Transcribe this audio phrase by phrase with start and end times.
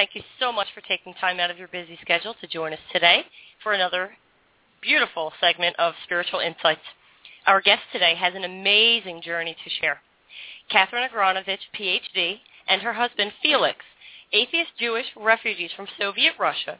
[0.00, 2.78] Thank you so much for taking time out of your busy schedule to join us
[2.90, 3.22] today
[3.62, 4.12] for another
[4.80, 6.80] beautiful segment of Spiritual Insights.
[7.46, 10.00] Our guest today has an amazing journey to share.
[10.70, 13.80] Katherine Agranovich, PhD, and her husband Felix,
[14.32, 16.78] atheist Jewish refugees from Soviet Russia,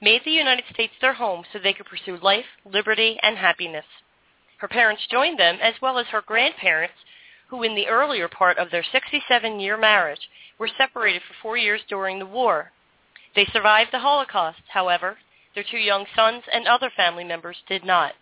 [0.00, 3.86] made the United States their home so they could pursue life, liberty, and happiness.
[4.58, 6.94] Her parents joined them as well as her grandparents,
[7.48, 10.28] who in the earlier part of their 67-year marriage
[10.62, 12.70] were separated for four years during the war.
[13.34, 15.18] They survived the Holocaust, however.
[15.56, 18.12] Their two young sons and other family members did not.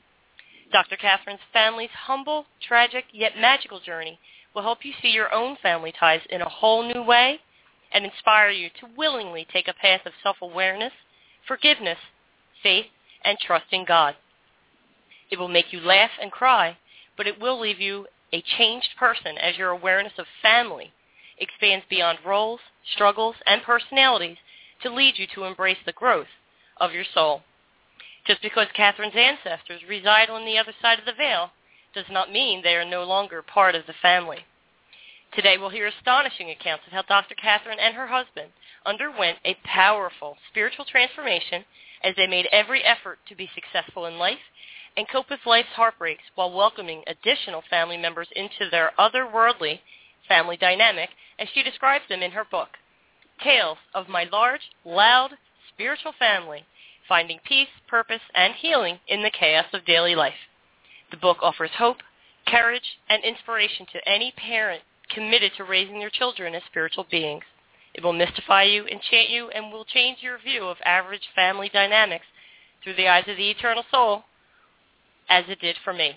[0.73, 0.97] Dr.
[0.97, 4.19] Katherine's family's humble, tragic, yet magical journey
[4.55, 7.41] will help you see your own family ties in a whole new way
[7.93, 10.95] and inspire you to willingly take a path of self-awareness,
[11.47, 11.99] forgiveness,
[12.63, 12.87] faith,
[13.23, 14.15] and trust in God.
[15.31, 16.79] It will make you laugh and cry,
[17.19, 20.95] but it will leave you a changed person as your awareness of family
[21.41, 22.61] expands beyond roles,
[22.95, 24.37] struggles, and personalities
[24.83, 26.29] to lead you to embrace the growth
[26.79, 27.43] of your soul.
[28.27, 31.51] Just because Katherine's ancestors reside on the other side of the veil
[31.95, 34.45] does not mean they are no longer part of the family.
[35.35, 37.35] Today we'll hear astonishing accounts of how Dr.
[37.35, 38.51] Katherine and her husband
[38.85, 41.65] underwent a powerful spiritual transformation
[42.03, 44.39] as they made every effort to be successful in life
[44.97, 49.81] and cope with life's heartbreaks while welcoming additional family members into their otherworldly
[50.31, 51.11] family dynamic
[51.41, 52.69] as she describes them in her book,
[53.43, 55.33] Tales of My Large, Loud,
[55.75, 56.65] Spiritual Family,
[57.09, 60.47] Finding Peace, Purpose, and Healing in the Chaos of Daily Life.
[61.11, 61.97] The book offers hope,
[62.47, 64.83] courage, and inspiration to any parent
[65.13, 67.43] committed to raising their children as spiritual beings.
[67.95, 72.27] It will mystify you, enchant you, and will change your view of average family dynamics
[72.85, 74.23] through the eyes of the eternal soul,
[75.29, 76.17] as it did for me.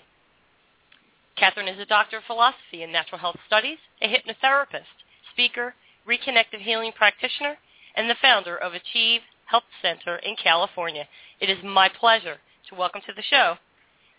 [1.36, 4.94] Katherine is a doctor of philosophy in natural health studies, a hypnotherapist,
[5.32, 5.74] speaker,
[6.08, 7.56] reconnective healing practitioner,
[7.96, 11.06] and the founder of Achieve Health Center in California.
[11.40, 12.36] It is my pleasure
[12.68, 13.56] to welcome to the show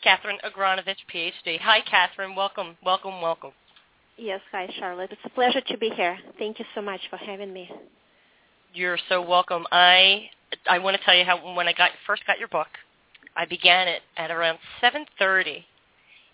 [0.04, 1.58] Katherine Agranovich, PhD.
[1.62, 2.36] Hi, Katherine.
[2.36, 3.52] Welcome, welcome, welcome.
[4.18, 5.12] Yes, hi, Charlotte.
[5.12, 6.18] It's a pleasure to be here.
[6.38, 7.70] Thank you so much for having me.
[8.74, 9.66] You're so welcome.
[9.72, 10.30] I
[10.70, 12.68] I want to tell you how when I got first got your book,
[13.38, 15.64] I began it at around 7:30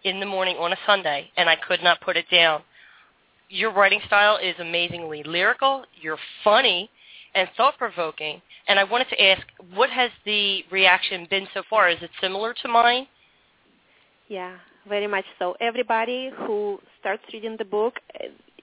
[0.03, 2.61] in the morning on a Sunday, and I could not put it down.
[3.49, 5.83] Your writing style is amazingly lyrical.
[6.01, 6.89] You're funny
[7.35, 8.41] and thought-provoking.
[8.67, 9.41] And I wanted to ask,
[9.73, 11.89] what has the reaction been so far?
[11.89, 13.07] Is it similar to mine?
[14.27, 14.55] Yeah,
[14.87, 15.55] very much so.
[15.59, 17.99] Everybody who starts reading the book,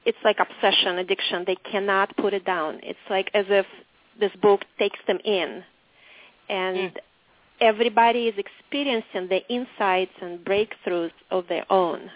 [0.04, 1.44] it's like obsession, addiction.
[1.46, 2.80] They cannot put it down.
[2.82, 3.66] It's like as if
[4.18, 5.62] this book takes them in.
[6.48, 6.96] And mm
[7.60, 12.10] everybody is experiencing the insights and breakthroughs of their own.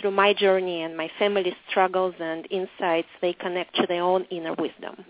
[0.00, 4.54] Through my journey and my family's struggles and insights, they connect to their own inner
[4.54, 5.04] wisdom.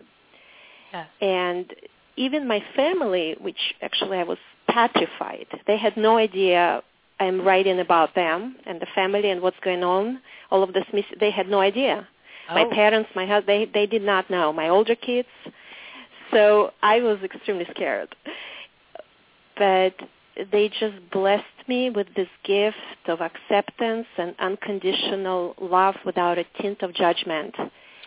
[0.92, 1.04] Yeah.
[1.20, 1.72] And
[2.16, 6.82] even my family, which actually I was petrified, they had no idea
[7.20, 10.20] I'm writing about them and the family and what's going on.
[10.50, 10.84] All of this,
[11.20, 12.08] they had no idea.
[12.48, 12.54] Oh.
[12.54, 14.52] My parents, my husband, they, they did not know.
[14.52, 15.28] My older kids.
[16.32, 18.14] So I was extremely scared
[19.60, 19.92] but
[20.52, 22.76] they just blessed me with this gift
[23.08, 27.54] of acceptance and unconditional love without a tint of judgment.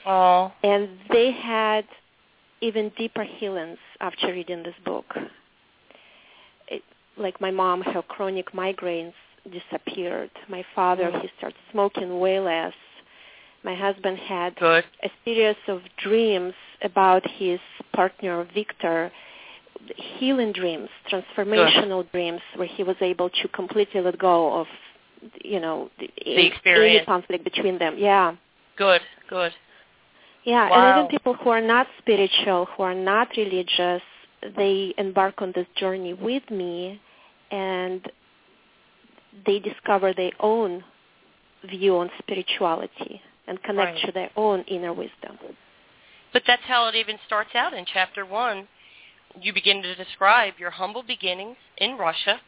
[0.05, 0.51] Oh.
[0.63, 1.85] And they had
[2.59, 5.05] even deeper healings after reading this book.
[6.67, 6.81] It,
[7.17, 9.13] like my mom, her chronic migraines
[9.51, 10.31] disappeared.
[10.49, 11.21] My father, mm.
[11.21, 12.73] he started smoking way less.
[13.63, 14.85] My husband had Good.
[15.03, 17.59] a series of dreams about his
[17.93, 19.11] partner, Victor,
[20.17, 24.67] healing dreams, transformational dreams, where he was able to completely let go of,
[25.43, 26.97] you know, the, the experience.
[26.97, 27.95] any conflict between them.
[27.97, 28.35] Yeah.
[28.77, 29.53] Good, good.
[30.43, 30.75] Yeah, Wow.
[30.89, 34.01] and even people who are not spiritual, who are not religious,
[34.57, 36.99] they embark on this journey with me
[37.51, 38.11] and
[39.45, 40.83] they discover their own
[41.63, 44.05] view on spirituality and connect Right.
[44.05, 45.37] to their own inner wisdom.
[46.33, 48.67] But that's how it even starts out in chapter one.
[49.41, 52.39] You begin to describe your humble beginnings in Russia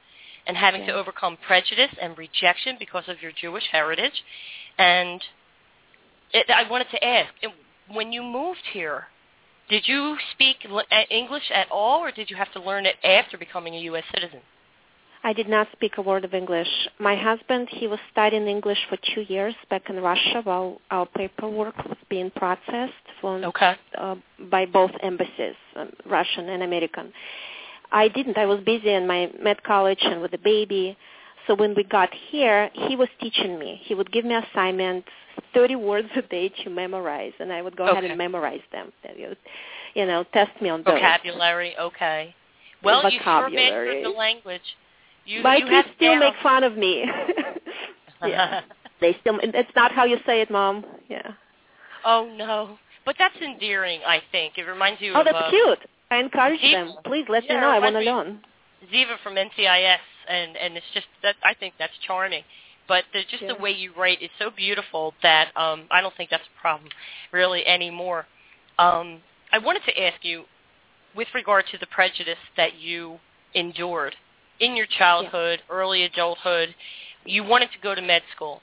[0.48, 4.24] and having to overcome prejudice and rejection because of your Jewish heritage.
[4.78, 5.22] And
[6.32, 7.34] it, I wanted to ask,
[7.92, 9.08] when you moved here,
[9.70, 13.38] did you speak uh, English at all, or did you have to learn it after
[13.38, 14.04] becoming a U.S.
[14.14, 14.42] citizen?
[15.26, 16.68] I did not speak a word of English.
[17.00, 21.76] My husband, he was studying English for two years back in Russia while our paperwork
[21.84, 23.74] was being processed from, Okay.
[23.98, 24.18] uh,
[24.52, 27.12] by both embassies, um, Russian and American.
[27.92, 28.38] I didn't.
[28.38, 30.96] I was busy in my med college and with the baby.
[31.48, 33.82] So when we got here, he was teaching me.
[33.88, 35.10] He would give me assignments,
[35.56, 38.94] 30 words a day to memorize, and I would go ahead and memorize them.
[39.04, 39.38] Would,
[39.96, 41.00] You know, test me on those.
[41.00, 42.36] Vocabulary, okay.
[42.84, 44.76] Well, you sure mastered the language.
[45.26, 47.06] You, My you kids still make fun of me.
[48.26, 48.62] yeah.
[49.02, 49.40] They still.
[49.42, 50.86] It's not how you say it, mom.
[51.10, 51.32] Yeah.
[52.06, 54.02] oh no, but that's endearing.
[54.06, 55.80] I think it reminds you Oh, of that's uh, cute.
[56.12, 56.86] I encourage People.
[56.86, 56.96] them.
[57.06, 57.70] Please let Yeah, me know.
[57.70, 58.40] I want to learn.
[58.94, 59.98] Ziva from NCIS,
[60.30, 62.44] and and it's just that I think that's charming.
[62.88, 66.30] But the, just the way you write is so beautiful that um, I don't think
[66.30, 66.90] that's a problem
[67.32, 68.28] really anymore.
[68.78, 70.44] Um, I wanted to ask you,
[71.16, 73.18] with regard to the prejudice that you
[73.56, 74.16] endured
[74.60, 76.76] in your childhood, early adulthood,
[77.26, 78.62] you wanted to go to med school.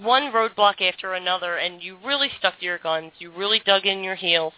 [0.00, 3.12] One roadblock after another, and you really stuck to your guns.
[3.18, 4.52] You really dug in your heels,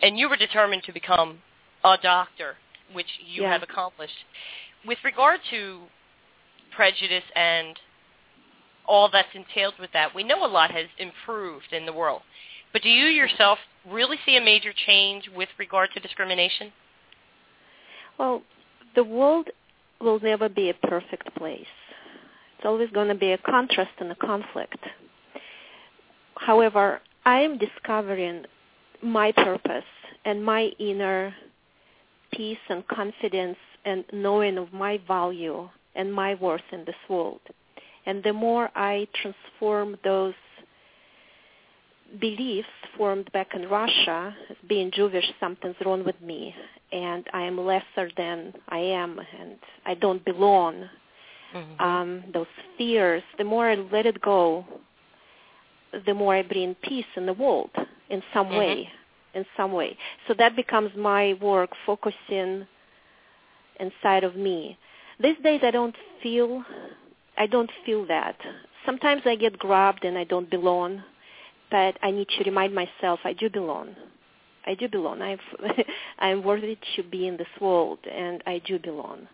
[0.00, 1.42] and you were determined to become
[1.84, 2.56] a doctor,
[2.92, 3.52] which you Yeah.
[3.52, 4.24] have accomplished.
[4.84, 5.88] With regard to
[6.70, 7.78] prejudice and
[8.86, 12.22] all that's entailed with that, we know a lot has improved in the world.
[12.72, 16.72] But do you yourself really see a major change with regard to discrimination?
[18.18, 18.42] Well,
[18.94, 19.50] the world
[20.02, 21.66] will never be a perfect place.
[22.56, 24.78] It's always going to be a contrast and a conflict.
[26.36, 28.44] However, I am discovering
[29.02, 29.84] my purpose
[30.24, 31.34] and my inner
[32.32, 37.40] peace and confidence and knowing of my value and my worth in this world.
[38.06, 40.34] And the more I transform those
[42.20, 44.34] beliefs formed back in Russia
[44.68, 46.54] being Jewish, something's wrong with me,
[46.92, 49.56] and I am lesser than I am, and
[49.86, 50.84] I don't belong.
[51.54, 51.82] Mm-hmm.
[51.82, 52.46] Um, those
[52.78, 54.64] fears, the more I let it go,
[56.06, 57.70] the more I bring peace in the world
[58.08, 58.58] in some Mhm.
[58.58, 58.90] way,
[59.34, 59.96] in some way.
[60.26, 62.66] So that becomes my work, focusing
[63.80, 64.76] inside of me.
[65.18, 66.64] These days, I don't feel,
[67.36, 68.36] I don't feel that.
[68.86, 71.02] Sometimes I get grabbed and I don't belong,
[71.70, 73.94] but I need to remind myself I do belong.
[74.66, 75.20] I do belong.
[75.22, 75.38] I'm,
[76.18, 79.28] I'm worthy to be in this world, and I do belong.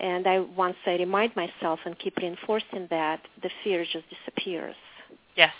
[0.00, 4.76] And I once I remind myself and keep reinforcing that, the fear just disappears.
[5.36, 5.52] Yes.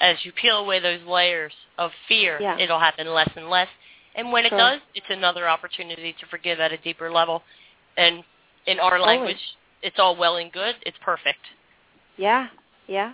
[0.00, 2.56] As you peel away those layers of fear, Yeah.
[2.58, 3.68] it'll happen less and less.
[4.14, 7.42] And when it does, it's another opportunity to forgive at a deeper level.
[7.96, 8.24] And
[8.66, 9.38] in our language,
[9.82, 10.76] it's all well and good.
[10.84, 11.40] It's perfect.
[12.16, 12.48] Yeah,
[12.86, 13.12] yeah.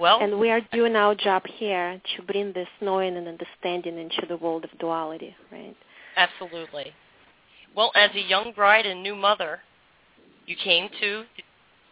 [0.00, 4.24] Well, And we are doing our job here to bring this knowing and understanding into
[4.26, 5.76] the world of duality, right?
[6.16, 6.92] Absolutely.
[7.76, 9.60] Well, as a young bride and new mother,
[10.46, 11.24] you came to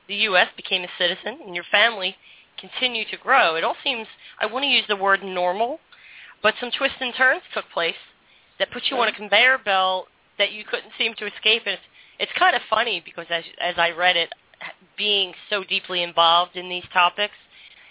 [0.08, 2.16] the U.S., became a citizen, and your family
[2.58, 3.56] continued to grow.
[3.56, 4.06] It all seems,
[4.40, 5.78] I want to use the word normal,
[6.42, 7.94] but some twists and turns took place
[8.58, 10.06] that put you on a conveyor belt
[10.38, 11.62] that you couldn't seem to escape.
[11.66, 11.82] And it's,
[12.18, 14.30] it's kind of funny because as, as I read it,
[14.96, 17.34] being so deeply involved in these topics,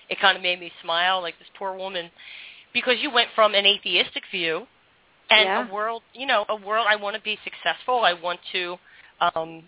[0.10, 2.10] it kind of made me smile, like this poor woman,
[2.74, 4.68] because you went from an atheistic view
[5.30, 5.68] and Yeah.
[5.68, 6.88] a world, you know, a world.
[6.90, 8.04] I want to be successful.
[8.04, 8.80] I want to
[9.20, 9.64] um,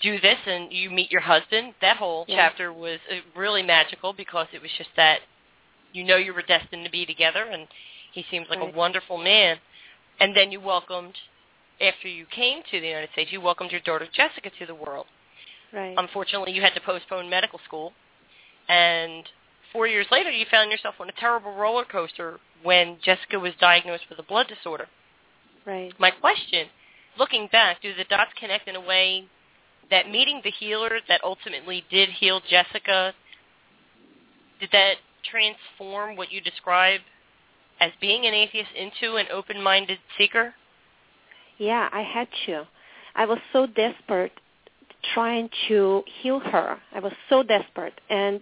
[0.00, 1.74] do this, and you meet your husband.
[1.80, 2.36] That whole Yeah.
[2.36, 5.20] chapter was uh, really magical because it was just that
[5.92, 7.68] you know you were destined to be together, and
[8.12, 8.72] he seems like Right.
[8.72, 9.60] a wonderful man.
[10.20, 11.18] And then you welcomed,
[11.80, 15.06] after you came to the United States, you welcomed your daughter Jessica to the world.
[15.72, 15.96] Right.
[15.96, 17.94] Unfortunately, you had to postpone medical school,
[18.70, 19.24] and
[19.72, 24.04] four years later, you found yourself on a terrible roller coaster when Jessica was diagnosed
[24.08, 24.86] with a blood disorder.
[25.66, 25.92] right.
[25.98, 26.68] My question,
[27.18, 29.24] looking back, do the dots connect in a way
[29.90, 33.12] that meeting the healer that ultimately did heal Jessica,
[34.60, 34.94] did that
[35.28, 37.00] transform what you describe
[37.80, 40.54] as being an atheist into an open-minded seeker?
[41.58, 42.68] Yeah, I had to.
[43.16, 44.32] I was so desperate
[45.14, 46.78] trying to heal her.
[46.94, 47.94] I was so desperate.
[48.08, 48.40] And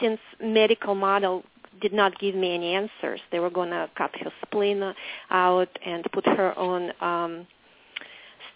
[0.00, 1.44] since medical model
[1.80, 4.82] did not give me any answers, they were going to cut her spleen
[5.30, 7.46] out and put her on um,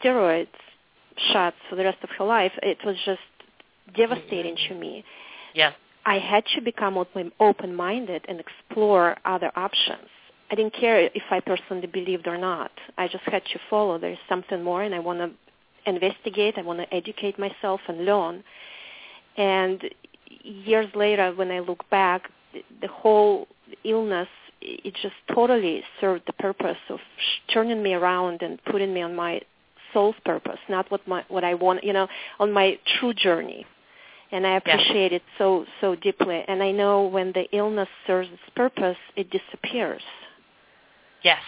[0.03, 0.49] steroids
[1.33, 2.53] shots for the rest of her life.
[2.63, 3.21] It was just
[3.97, 5.05] devastating to me.
[5.55, 5.73] Yeah.
[6.05, 10.09] I had to become open, open-minded and explore other options.
[10.51, 12.73] I didn't care if I personally believed or not.
[12.99, 13.99] I just had to follow.
[13.99, 15.31] There's something more, and I want to
[15.87, 16.55] investigate.
[16.57, 18.45] I want to educate myself and learn.
[19.37, 19.83] And
[20.43, 22.31] years later, when I look back,
[22.81, 23.49] the whole
[23.85, 24.29] illness
[24.63, 27.01] it just totally served the purpose of
[27.53, 29.41] turning me around and putting me on my
[29.93, 32.09] soul's purpose, not what my what I want, you know,
[32.39, 33.67] on my true journey.
[34.31, 36.45] And I appreciate it so so deeply.
[36.49, 40.03] And I know when the illness serves its purpose, it disappears.
[41.23, 41.43] Yes.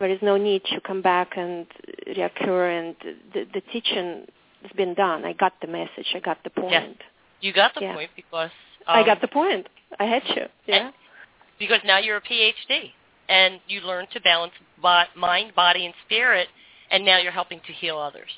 [0.00, 1.66] There is no need to come back and
[2.08, 2.78] reoccur.
[2.78, 2.96] And
[3.32, 4.26] the, the teaching
[4.62, 5.24] has been done.
[5.24, 6.06] I got the message.
[6.14, 6.72] I got the point.
[6.72, 6.94] Yes.
[7.42, 7.94] You got the Yeah.
[7.94, 8.50] point because
[8.88, 9.68] I um, got the point.
[9.98, 10.50] I had to.
[10.66, 10.90] Yeah.
[11.58, 12.92] Because now you're a PhD
[13.28, 14.52] and you learn to balance
[15.14, 16.48] mind, body, and spirit,
[16.90, 18.30] and now you're helping to heal others.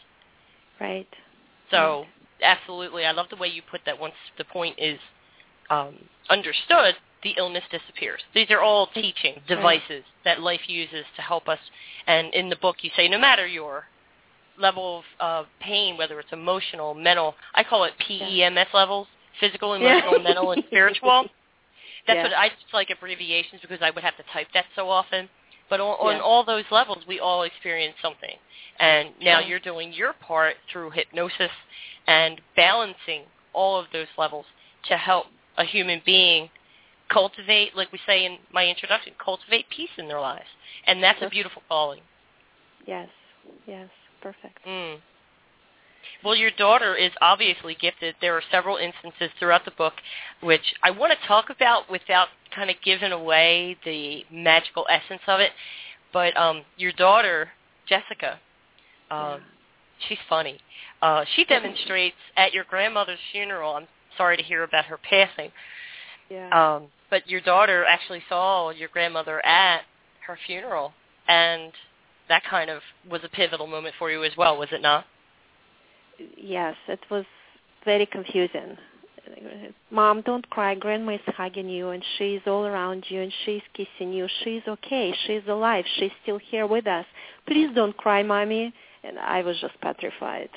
[0.81, 1.09] Right.
[1.71, 2.05] So
[2.43, 3.99] absolutely, I love the way you put that.
[3.99, 4.99] Once the point is
[5.71, 5.95] um,
[6.29, 8.21] understood, the illness disappears.
[8.35, 11.59] These are all teaching devices that life uses to help us.
[12.07, 13.85] And in the book, you say no matter your
[14.59, 19.07] level of uh, pain, whether it's emotional, mental, I call it PEMS levels,
[19.41, 19.99] physical, Yeah.
[19.99, 21.25] emotional, mental, and spiritual.
[22.07, 22.23] That's Yeah.
[22.25, 25.29] what I just like abbreviations because I would have to type that so often.
[25.71, 26.23] But on, on Yeah.
[26.23, 28.37] all those levels, we all experience something.
[28.79, 31.51] And now you're doing your part through hypnosis
[32.07, 34.47] and balancing all of those levels
[34.89, 35.27] to help
[35.57, 36.51] a human being
[37.13, 40.47] cultivate, like we say in my introduction, cultivate peace in their lives.
[40.87, 42.01] And that's a beautiful calling.
[42.87, 43.09] Yes.
[43.67, 43.89] Yes.
[44.21, 44.65] Perfect.
[44.67, 44.99] Mm.
[46.25, 48.15] Well, your daughter is obviously gifted.
[48.21, 49.95] There are several instances throughout the book
[50.41, 55.41] which I want to talk about without kind of giving away the magical essence of
[55.41, 55.51] it.
[56.13, 57.49] But um, your daughter,
[57.89, 58.39] Jessica,
[59.11, 59.41] um,
[60.09, 60.59] she's funny.
[61.01, 63.75] Uh, she demonstrates at your grandmother's funeral.
[63.75, 65.51] I'm sorry to hear about her passing.
[66.31, 66.77] Yeah.
[66.77, 69.83] Um, but your daughter actually saw your grandmother at
[70.27, 70.95] her funeral,
[71.29, 71.71] and
[72.31, 75.05] that kind of was a pivotal moment for you as well, was it not?
[76.39, 77.25] yes, it was
[77.85, 78.79] very confusing.
[79.91, 80.75] Mom, don't cry.
[80.75, 84.27] Grandma is hugging you, and she's all around you, and she's kissing you.
[84.43, 85.15] She's okay.
[85.27, 85.85] She's alive.
[85.99, 87.05] She's still here with us.
[87.47, 88.73] Please don't cry, mommy.
[89.05, 90.51] And I was just petrified.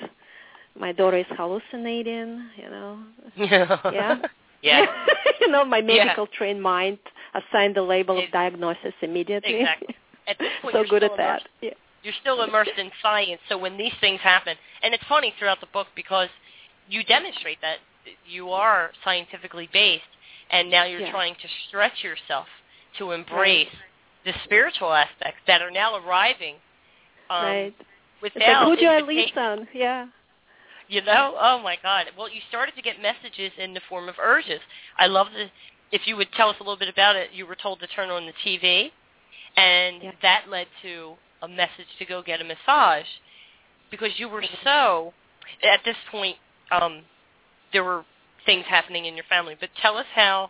[0.80, 2.48] My daughter is hallucinating.
[2.56, 3.00] You know.
[3.38, 4.22] Yeah.
[4.62, 4.86] Yeah.
[5.42, 6.06] you know, my Yeah.
[6.06, 7.00] medical trained mind
[7.34, 9.56] assigned the label of diagnosis immediately.
[9.62, 9.96] Exactly.
[10.28, 11.44] At this point, so good at that.
[11.62, 11.72] Yeah.
[12.04, 15.68] You're still immersed in science, so when these things happen, and it's funny throughout the
[15.74, 16.30] book because
[16.88, 17.78] you demonstrate that
[18.28, 20.04] you are scientifically based,
[20.52, 21.12] and now you're Yeah.
[21.12, 22.48] trying to stretch yourself
[23.00, 23.70] to embrace
[24.24, 26.56] the spiritual aspects that are now arriving.
[27.30, 27.76] Um, right.
[28.22, 29.68] It's like, who do I lean on?
[29.74, 30.08] Yeah.
[30.89, 31.36] You know?
[31.39, 32.06] Oh my God.
[32.18, 34.60] Well, you started to get messages in the form of urges.
[34.98, 35.48] I love the.
[35.92, 38.10] If you would tell us a little bit about it, you were told to turn
[38.10, 38.92] on the TV,
[39.58, 40.12] and Yeah.
[40.22, 43.06] that led to a message to go get a massage,
[43.89, 45.13] because you were so.
[45.63, 46.38] At this point,
[46.72, 47.04] um,
[47.72, 48.04] there were
[48.46, 49.56] things happening in your family.
[49.60, 50.50] But tell us how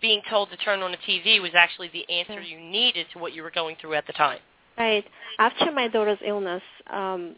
[0.00, 3.32] being told to turn on the TV was actually the answer you needed to what
[3.32, 4.40] you were going through at the time.
[4.78, 5.04] Right.
[5.38, 7.36] After my daughter's illness, um,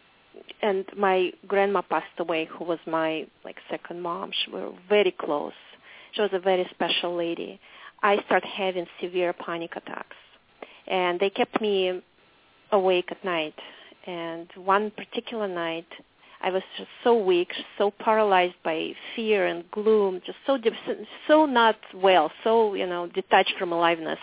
[0.63, 4.31] and my grandma passed away, who was my like second mom.
[4.45, 5.53] She were very close.
[6.13, 7.61] She was a very special lady.
[8.03, 10.17] I started having severe panic attacks,
[10.87, 12.03] and they kept me
[12.73, 13.55] awake at night.
[14.07, 15.87] And one particular night,
[16.43, 20.59] I was just so weak, so paralyzed by fear and gloom, just so
[21.27, 24.19] so not well, so you know detached from aliveness.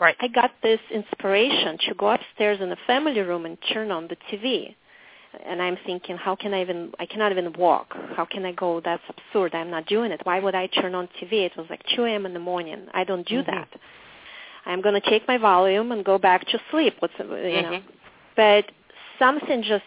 [0.00, 0.16] Right.
[0.20, 4.16] I got this inspiration to go upstairs in the family room and turn on the
[4.30, 4.74] TV.
[5.46, 7.96] And I'm thinking, how can I even, I cannot even walk.
[8.14, 8.80] How can I go?
[8.80, 9.54] That's absurd.
[9.54, 10.20] I'm not doing it.
[10.24, 11.44] Why would I turn on TV?
[11.46, 12.26] It was like 2 a.m.
[12.26, 12.86] in the morning.
[12.92, 13.46] I don't do Mhm.
[13.46, 13.68] that.
[14.66, 16.96] I'm going to take my Valium and go back to sleep.
[17.00, 17.80] What's, you know.
[17.80, 17.82] Mhm.
[18.36, 18.70] But
[19.18, 19.84] something just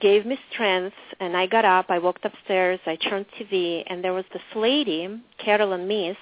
[0.00, 4.12] gave me strength and I got up, I walked upstairs, I turned TV and there
[4.12, 6.16] was this lady, Caroline Myss,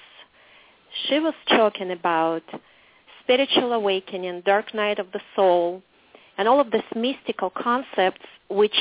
[1.07, 2.43] she was talking about
[3.21, 5.81] spiritual awakening, dark night of the soul,
[6.37, 8.75] and all of these mystical concepts which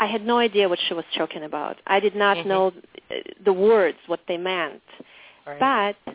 [0.00, 1.76] I had no idea what she was talking about.
[1.86, 2.46] I did not Mhm.
[2.46, 2.66] know
[3.10, 3.14] uh,
[3.44, 4.82] the words, what they meant.
[5.46, 5.58] Right.
[5.60, 6.14] But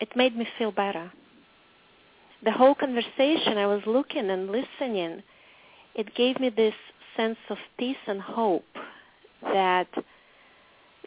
[0.00, 1.10] it made me feel better.
[2.42, 5.22] The whole conversation, I was looking and listening.
[5.94, 6.74] It gave me this
[7.16, 8.78] sense of peace and hope
[9.42, 9.88] that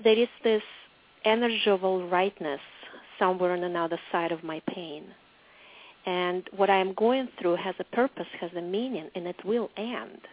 [0.04, 0.64] there is this
[1.24, 2.62] energy of all rightness
[3.18, 5.04] somewhere on another side of my pain.
[6.06, 9.70] And what I am going through has a purpose, has a meaning, and it will
[9.78, 10.28] end.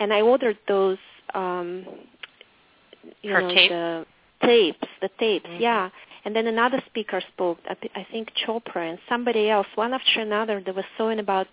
[0.00, 0.98] And I ordered those,
[1.34, 1.84] um,
[3.22, 3.70] you Her know, tape?
[3.70, 4.06] the
[4.42, 5.60] tapes, the tapes, Mhm.
[5.60, 5.90] yeah.
[6.24, 7.58] And then another speaker spoke,
[7.94, 10.60] I think Chopra and somebody else, one after another.
[10.60, 11.46] They were saying about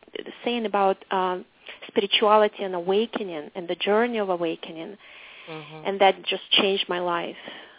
[0.44, 1.46] saying about um,
[1.88, 4.98] spirituality and awakening and the journey of awakening,
[5.48, 5.82] Mhm.
[5.86, 7.38] and that just changed my life.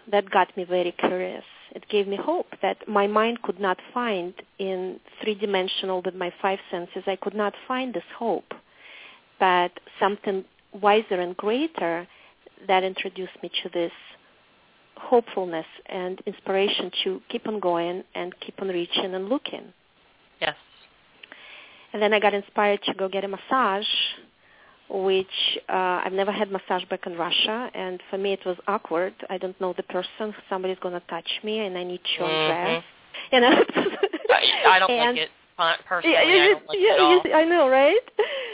[0.09, 1.45] That got me very curious.
[1.75, 6.61] It gave me hope that my mind could not find in three-dimensional with my five
[6.71, 7.03] senses.
[7.07, 8.55] I could not find this hope,
[9.39, 12.07] but something wiser and greater
[12.67, 13.93] that introduced me to this
[14.97, 19.73] hopefulness and inspiration to keep on going and keep on reaching and looking.
[20.41, 20.57] Yes.
[21.93, 23.87] And then I got inspired to go get a massage,
[24.91, 25.27] which
[25.69, 29.15] uh, I've never had massage back in Russia, and for me it was awkward.
[29.31, 30.35] I don't know the person.
[30.49, 32.85] Somebody's going to touch me, and I need to undress.
[33.33, 33.65] You know.
[34.69, 35.31] I, don't and, like it
[35.87, 36.15] personally.
[36.15, 37.23] Yeah, I don't like yeah, it at all.
[37.35, 38.01] I know, right?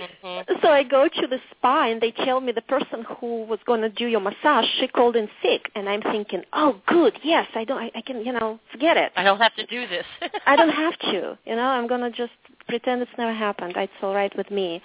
[0.01, 0.63] Mhm.
[0.63, 3.81] So I go to the spa and they tell me the person who was going
[3.83, 7.65] to do your massage, she called in sick, and I'm thinking, oh, good, yes, I
[7.65, 9.13] don't, I, I can, you know, forget it.
[9.17, 10.07] I don't have to do this.
[10.47, 12.33] I don't have to, you know, I'm going to just
[12.69, 13.75] pretend it's never happened.
[13.77, 14.83] It's all right with me.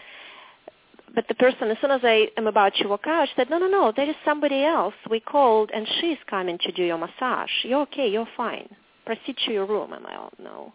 [1.16, 3.58] But the person, as soon as I am about to walk out, she said, no,
[3.58, 4.94] no, no, there is somebody else.
[5.10, 7.50] We called, and she's coming to do your massage.
[7.64, 8.70] You're okay, you're fine.
[9.10, 9.92] Proceed to your room.
[9.92, 10.72] I'm like, oh, no.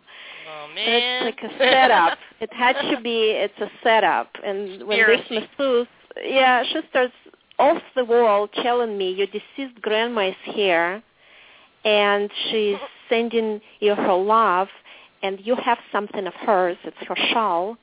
[0.50, 1.24] oh man.
[1.24, 2.18] It's like a setup.
[2.40, 3.30] it had to be.
[3.30, 4.28] It's a setup.
[4.44, 5.86] And when this masseuse,
[6.20, 7.12] yeah, she starts
[7.60, 11.00] off the wall telling me your deceased grandma is here,
[11.84, 12.74] and she's
[13.08, 14.66] sending you her love,
[15.22, 16.76] and you have something of hers.
[16.82, 17.76] It's her shawl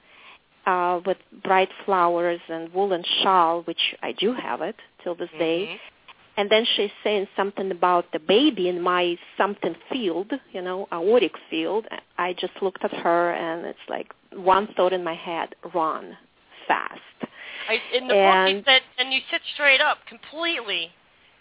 [0.66, 1.16] uh, with
[1.46, 5.80] bright flowers and woolen shawl, which I do have it till this day.
[6.38, 11.34] And then she's saying something about the baby in my something field, you know, auric
[11.50, 11.86] field.
[12.18, 16.18] I just looked at her and it's like one thought in my head, run
[16.68, 17.00] fast.
[17.68, 20.92] I, in the book, you And- said, and you sit straight up completely.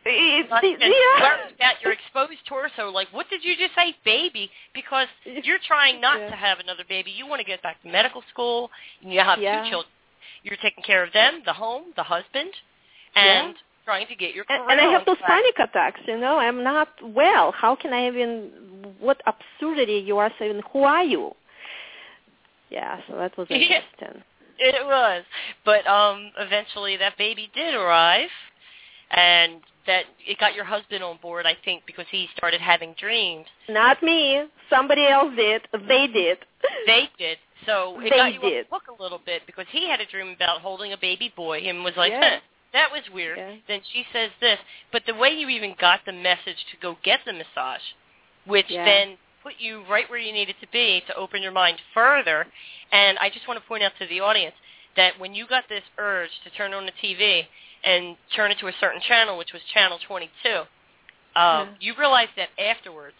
[0.04, 1.48] It's, Like, and yeah.
[1.54, 2.88] about your exposed torso.
[2.90, 4.50] Like, what did you just say, baby?
[4.74, 6.30] Because you're trying not Yeah.
[6.30, 7.10] to have another baby.
[7.10, 8.70] You want to get back to medical school.
[9.02, 9.62] And you have Yeah.
[9.62, 9.92] two children.
[10.42, 12.50] You're taking care of them, the home, the husband,
[13.14, 13.54] and
[13.90, 15.28] trying to get your career and, and I have those track.
[15.30, 16.38] panic attacks, you know.
[16.38, 17.50] I'm not well.
[17.52, 18.50] How can I even,
[19.00, 21.32] what absurdity you are saying, who are you?
[22.70, 23.56] Yeah, so that was Yeah.
[23.56, 24.22] interesting.
[24.62, 25.24] It was,
[25.64, 28.28] but um, eventually that baby did arrive,
[29.10, 29.54] and
[29.86, 31.46] that it got your husband on board.
[31.46, 33.46] I think because he started having dreams.
[33.70, 34.44] Not me.
[34.68, 35.62] Somebody else did.
[35.88, 36.38] They did.
[36.86, 37.38] They did.
[37.66, 38.66] So it They got you did.
[38.66, 41.58] the hook a little bit because he had a dream about holding a baby boy
[41.60, 42.38] and was like, Yeah.
[42.72, 43.38] That was weird.
[43.38, 43.54] Yeah.
[43.68, 44.58] Then she says this.
[44.92, 47.82] But the way you even got the message to go get the massage,
[48.46, 48.84] which Yeah.
[48.84, 52.46] then put you right where you needed to be to open your mind further.
[52.92, 54.54] And I just want to point out to the audience
[54.96, 57.46] that when you got this urge to turn on the TV
[57.84, 60.28] and turn it to a certain channel, which was channel 22,
[60.60, 60.66] um,
[61.34, 61.66] Yeah.
[61.80, 63.16] you realized that afterwards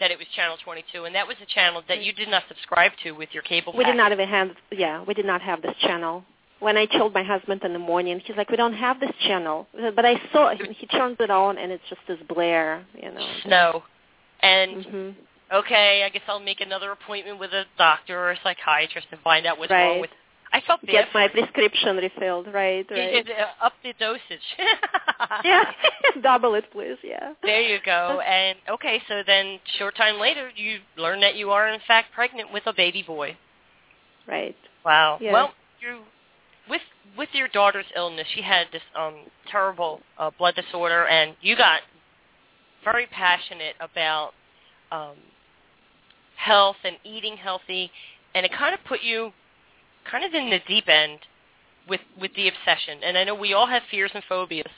[0.00, 2.92] that it was channel 22, and that was a channel that you did not subscribe
[2.98, 3.96] to with your cable We did package.
[3.96, 6.24] not even have, yeah, we did not have this channel.
[6.60, 9.66] When I told my husband in the morning, he's like, we don't have this channel.
[9.74, 13.26] But I saw, he turns it on, and it's just this blare, you know.
[13.46, 13.82] No.
[14.40, 15.10] And hmm
[15.52, 19.46] okay, I guess I'll make another appointment with a doctor or a psychiatrist to find
[19.46, 19.84] out what's Right.
[19.86, 20.10] wrong with.
[20.52, 20.92] I felt bad.
[20.92, 23.28] Get my prescription refilled, right, right.
[23.28, 24.56] uh, up the dosage.
[25.44, 25.64] yeah,
[26.22, 27.32] double it, please, yeah.
[27.42, 28.20] There you go.
[28.20, 32.52] And okay, so then short time later, you learn that you are in fact pregnant
[32.52, 33.36] with a baby boy.
[34.28, 34.56] Right.
[34.84, 35.18] Wow.
[35.20, 35.32] Yes.
[35.32, 36.02] Well, you
[37.16, 39.14] with your daughter's illness, she had this um
[39.50, 41.80] terrible uh, blood disorder, and you got
[42.84, 44.32] very passionate about
[44.92, 45.16] um
[46.36, 47.90] health and eating healthy,
[48.34, 49.32] and it kind of put you
[50.10, 51.20] kind of in the deep end
[51.88, 52.98] with with the obsession.
[53.04, 54.70] And I know we all have fears and phobias,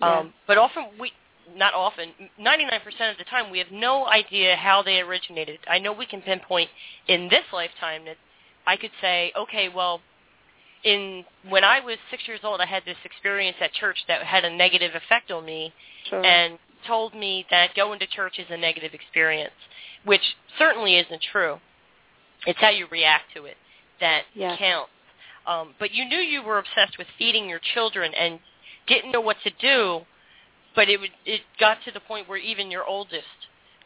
[0.00, 0.20] Yeah.
[0.20, 1.12] um, but often we
[1.56, 2.08] not often,
[2.40, 5.58] 99% of the time, we have no idea how they originated.
[5.68, 6.70] I know we can pinpoint
[7.08, 8.16] in this lifetime that
[8.66, 10.00] I could say, okay, well,
[10.84, 14.44] in when I was six years old, I had this experience at church that had
[14.44, 15.72] a negative effect on me,
[16.08, 16.24] Sure.
[16.24, 19.54] and told me that going to church is a negative experience,
[20.04, 21.58] which certainly isn't true.
[22.46, 23.56] It's how you react to it
[24.00, 24.24] that
[24.58, 24.90] counts.
[25.46, 28.38] Um, but you knew you were obsessed with feeding your children and
[28.86, 30.02] didn't know what to do,
[30.74, 33.24] but it would, it got to the point where even your oldest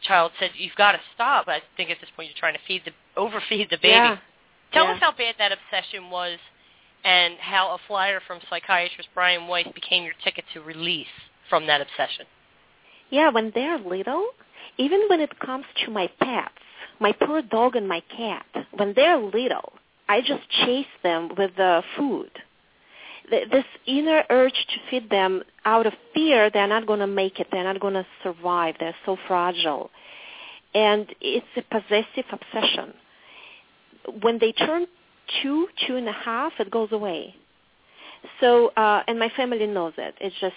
[0.02, 2.82] child said, "You've got to stop." I think at this point you're trying to feed
[2.84, 3.94] the overfeed the baby.
[3.94, 4.18] Yeah.
[4.72, 4.92] Tell Yeah.
[4.94, 6.38] us how bad that obsession was,
[7.04, 11.06] and how a flyer from psychiatrist Brian Weiss became your ticket to release
[11.48, 12.26] from that obsession.
[13.11, 14.28] Yeah, when they're little,
[14.76, 16.52] even when it comes to my pets,
[17.00, 19.72] my poor dog and my cat, when they're little,
[20.08, 22.30] I just chase them with the food.
[23.30, 27.48] This inner urge to feed them out of fear, they're not going to make it.
[27.52, 28.76] They're not going to survive.
[28.80, 29.90] They're so fragile.
[30.74, 32.94] And it's a possessive obsession.
[34.22, 34.87] When they turn
[35.42, 37.34] two, two and a half, it goes away.
[38.40, 40.14] So, uh, and my family knows it.
[40.20, 40.56] It's just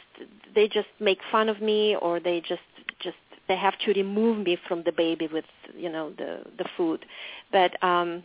[0.55, 2.61] they just make fun of me, or they just
[2.99, 7.05] just they have to remove me from the baby with you know the the food.
[7.51, 8.23] But um,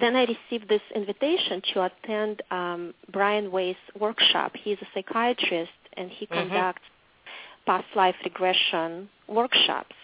[0.00, 4.52] then I received this invitation to attend um, Brian Weiss workshop.
[4.62, 6.48] He's a psychiatrist and he mm-hmm.
[6.48, 6.82] conducts
[7.66, 9.94] past life regression workshops.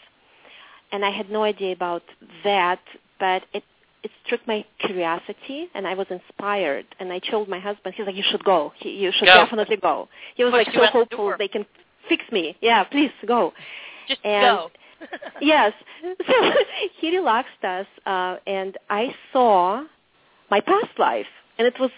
[0.93, 2.03] And I had no idea about
[2.45, 2.81] that,
[3.21, 3.63] but it
[4.03, 8.15] it struck my curiosity and I was inspired and I told my husband, he's like,
[8.15, 8.73] you should go.
[8.79, 9.35] He, you should go.
[9.35, 10.09] definitely go.
[10.37, 11.67] He was like so hopeful they can
[12.09, 12.57] fix me.
[12.61, 13.53] Yeah, please go.
[14.09, 14.71] Just and go.
[15.41, 15.73] yes.
[16.03, 16.35] So
[17.01, 19.85] he relaxed us uh, and I saw
[20.51, 21.27] my past life
[21.59, 21.91] and it was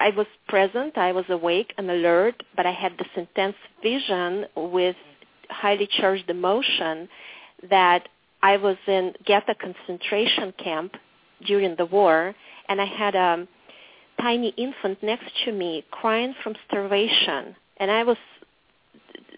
[0.00, 4.96] I was present, I was awake and alert, but I had this intense vision with
[5.50, 7.08] highly charged emotion
[7.68, 8.08] that
[8.42, 10.94] I was in Geta concentration camp
[11.44, 12.34] during the war,
[12.68, 13.46] and I had a
[14.20, 18.16] tiny infant next to me crying from starvation, and I was,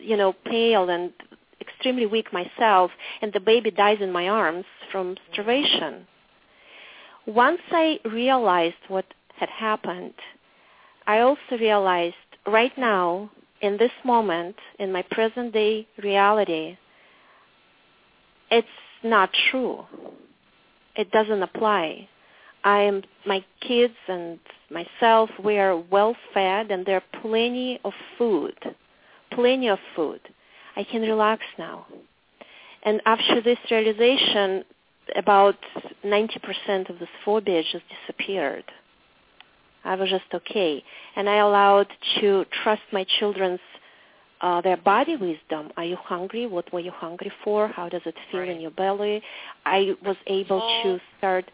[0.01, 1.13] you know, pale and
[1.61, 2.91] extremely weak myself,
[3.23, 6.07] and the baby dies in my arms from starvation.
[7.27, 10.15] Once I realized what had happened,
[11.07, 12.15] I also realized
[12.47, 16.77] right now, in this moment, in my present day reality,
[18.51, 18.69] it's
[19.03, 19.85] not true
[20.97, 22.09] it doesn't apply.
[22.65, 24.39] I am my kids and
[24.71, 25.31] myself.
[25.43, 28.57] We are well fed, and there are plenty of food,
[29.31, 30.21] plenty of food.
[30.75, 31.87] I can relax now.
[32.83, 34.65] And after this realization,
[35.15, 35.57] about
[36.05, 38.65] 90% of this phobia just disappeared.
[39.85, 40.83] I was just okay.
[41.15, 41.87] And I allowed
[42.21, 43.61] to trust my children's
[44.41, 45.71] uh, their body wisdom.
[45.77, 46.47] Are you hungry?
[46.47, 47.69] What were you hungry for?
[47.69, 48.51] How does it feel right.
[48.51, 49.23] in your belly?
[49.65, 50.83] I was able oh.
[50.83, 51.51] to start,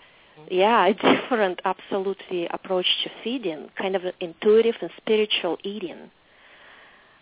[0.50, 6.10] yeah, a different, absolutely approach to feeding, kind of intuitive and spiritual eating.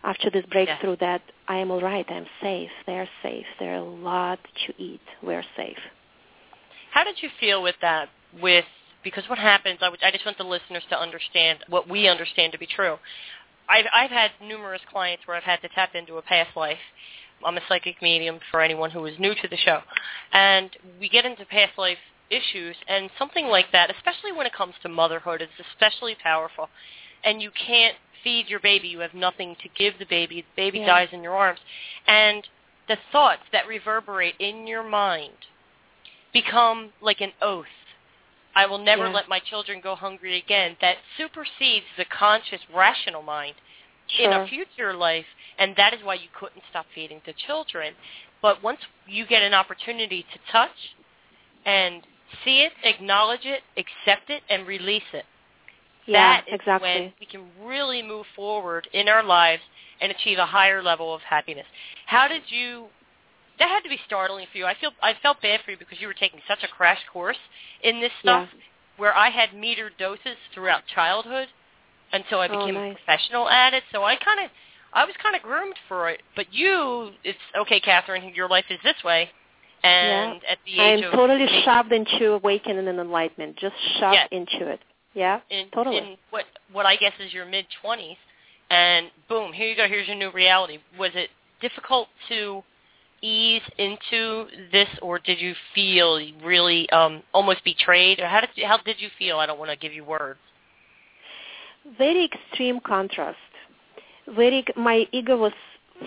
[0.03, 1.18] After this breakthrough, yeah.
[1.18, 2.07] that I am all right.
[2.09, 2.70] I'm safe.
[2.87, 3.44] They're safe.
[3.59, 5.03] There's a lot to eat.
[5.23, 5.77] We're safe.
[6.90, 8.09] How did you feel with that?
[8.40, 8.64] With
[9.03, 12.53] because what happens, I, would, I just want the listeners to understand what we understand
[12.53, 12.96] to be true.
[13.71, 16.79] I've I've had numerous clients where I've had to tap into a past life.
[17.45, 19.81] I'm a psychic medium for anyone who is new to the show,
[20.33, 21.99] and we get into past life
[22.31, 26.69] issues, and something like that, especially when it comes to motherhood, is especially powerful.
[27.25, 30.43] And you can't feed your baby; you have nothing to give the baby.
[30.43, 30.87] The baby yeah.
[30.87, 31.61] dies in your arms,
[32.07, 32.47] and
[32.89, 35.47] the thoughts that reverberate in your mind
[36.33, 37.67] become like an oath
[38.55, 39.13] I will never yeah.
[39.13, 40.77] let my children go hungry again.
[40.81, 43.55] That supersedes the conscious, rational mind
[44.09, 44.27] sure.
[44.27, 45.27] in a future life,
[45.59, 47.95] and that is why you couldn't stop feeding the children.
[48.43, 50.71] But once you get an opportunity to touch
[51.65, 52.03] and
[52.45, 55.25] see it, acknowledge it, accept it, and release it,
[56.07, 56.89] yeah, that is exactly.
[56.89, 59.63] when we can really move forward in our lives
[60.01, 61.67] and achieve a higher level of happiness.
[62.07, 62.87] How did you
[63.61, 64.66] that had to be startling for you.
[64.66, 67.38] I feel I felt bad for you because you were taking such a crash course
[67.85, 68.61] in this stuff yeah.
[68.96, 71.46] where I had metered doses throughout childhood
[72.12, 72.96] until I oh, became nice.
[72.96, 73.85] a professional at it.
[73.92, 74.51] So I kind of
[74.92, 76.23] I was kind of groomed for it.
[76.35, 78.33] But you, it's okay, Katherine.
[78.35, 79.29] Your life is this way.
[79.83, 80.53] And yeah.
[80.53, 83.57] at the age I'm of totally eight, shoved into awakening and enlightenment.
[83.57, 84.29] Just shoved yes.
[84.33, 84.81] into it.
[85.14, 85.99] Yeah, in, totally.
[85.99, 88.16] In what what I guess is your mid twenties,
[88.70, 89.87] and boom, here you go.
[89.87, 90.79] Here's your new reality.
[90.99, 92.62] Was it difficult to
[93.23, 98.67] ease into this, or did you feel really um, almost betrayed, or how did you,
[98.67, 99.39] how did you feel?
[99.39, 100.39] I don't want to give you words.
[101.97, 103.39] Very extreme contrast.
[104.35, 105.53] Very, my ego was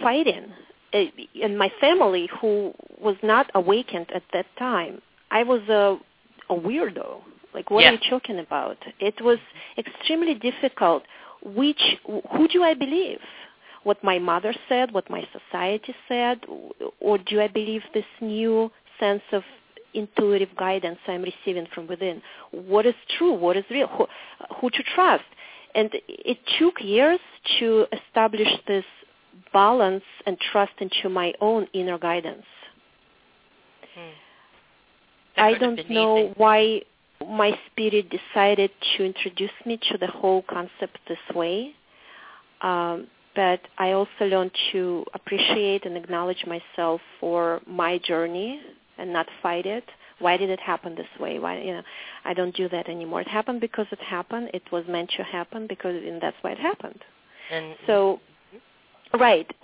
[0.01, 0.51] fighting,
[0.93, 1.03] uh,
[1.41, 5.97] and my family, who was not awakened at that time, I was a
[6.49, 7.21] a weirdo.
[7.53, 7.89] Like, what yeah.
[7.89, 8.77] are you talking about?
[8.99, 9.37] It was
[9.77, 11.03] extremely difficult.
[11.43, 13.19] Which who do I believe?
[13.83, 16.39] What my mother said, what my society said,
[16.99, 19.43] or do I believe this new sense of
[19.93, 22.21] intuitive guidance I'm receiving from within?
[22.51, 23.33] What is true?
[23.33, 23.87] What is real?
[23.87, 24.07] Who,
[24.59, 25.23] who to trust?
[25.75, 27.19] And it took years
[27.59, 28.85] to establish this
[29.51, 32.45] balance and trust into my own inner guidance.
[33.95, 35.41] Hmm.
[35.41, 36.33] I don't know easy.
[36.37, 36.81] why
[37.27, 41.73] my spirit decided to introduce me to the whole concept this way.
[42.61, 48.61] Um, but I also learned to appreciate and acknowledge myself for my journey
[48.97, 49.83] and not fight it.
[50.19, 51.39] Why did it happen this way?
[51.39, 51.81] Why you know,
[52.25, 53.21] I don't do that anymore.
[53.21, 54.51] It happened because it happened.
[54.53, 57.01] It was meant to happen because and that's why it happened.
[57.51, 58.19] And So
[59.19, 59.49] right.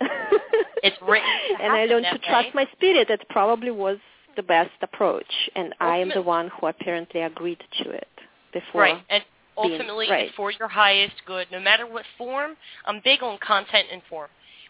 [0.82, 1.28] It's written
[1.60, 2.64] and I learned to trust way.
[2.64, 3.08] my spirit.
[3.08, 3.98] That probably was
[4.36, 8.08] the best approach and I am the one who apparently agreed to it
[8.52, 8.82] before.
[8.82, 9.02] Right.
[9.10, 9.22] And
[9.60, 10.30] ultimately right.
[10.36, 12.56] for your highest good, no matter what form.
[12.86, 14.28] I'm big on content and form.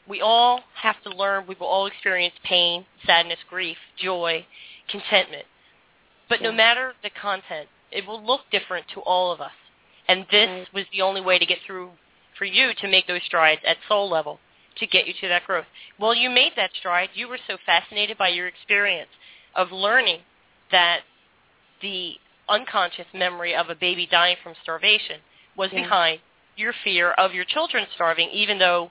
[0.09, 1.47] We all have to learn.
[1.47, 4.47] We will all experience pain, sadness, grief, joy,
[4.89, 5.45] contentment.
[6.29, 9.53] But no matter the content, it will look different to all of us.
[10.09, 10.73] And this Right.
[10.73, 11.93] was the only way to get through
[12.37, 14.41] for you to make those strides at soul level
[14.77, 15.67] to get you to that growth.
[15.99, 17.11] Well, you made that stride.
[17.15, 19.11] You were so fascinated by your experience
[19.55, 20.21] of learning
[20.71, 21.01] that
[21.83, 22.19] the
[22.51, 25.21] unconscious memory of a baby dying from starvation
[25.57, 25.83] was Yeah.
[25.83, 26.21] behind
[26.57, 28.91] your fear of your children starving, even though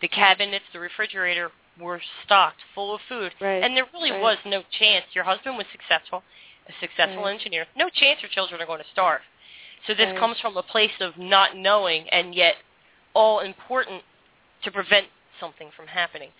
[0.00, 3.32] the cabinets, the refrigerator were stocked full of food.
[3.40, 3.62] Right.
[3.62, 4.20] And there really Right.
[4.20, 5.06] was no chance.
[5.14, 6.22] Your husband was successful,
[6.68, 7.32] a successful Right.
[7.32, 7.66] engineer.
[7.74, 9.22] No chance your children are going to starve.
[9.86, 12.56] So this comes from a place of not knowing and yet
[13.14, 14.04] all important
[14.62, 16.32] to prevent something from happening.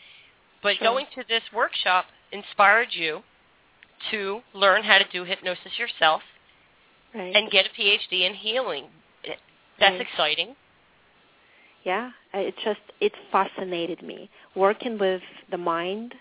[0.63, 0.89] But Sure.
[0.89, 3.23] going to this workshop inspired you
[4.11, 6.23] to learn how to do hypnosis yourself
[7.15, 7.35] right.
[7.37, 8.87] and get a PhD in healing.
[9.79, 10.01] That's Right.
[10.01, 10.57] exciting.
[11.85, 16.15] yeah I- it just it fascinated me working with the mind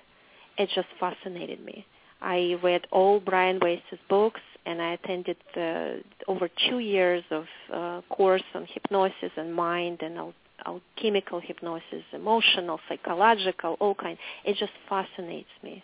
[0.58, 1.86] it just fascinated me
[2.22, 5.94] i read all brian weiss's books and i attended uh,
[6.32, 10.34] over two years of uh, course on hypnosis and mind and al-
[10.68, 15.82] alchemical hypnosis emotional psychological all kind it just fascinates me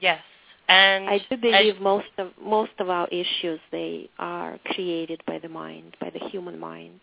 [0.00, 0.20] Yes.
[0.68, 5.48] And i do believe most of most of our issues they are created by the
[5.48, 7.00] mind by the human mind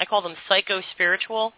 [0.00, 1.52] I call them psycho-spiritual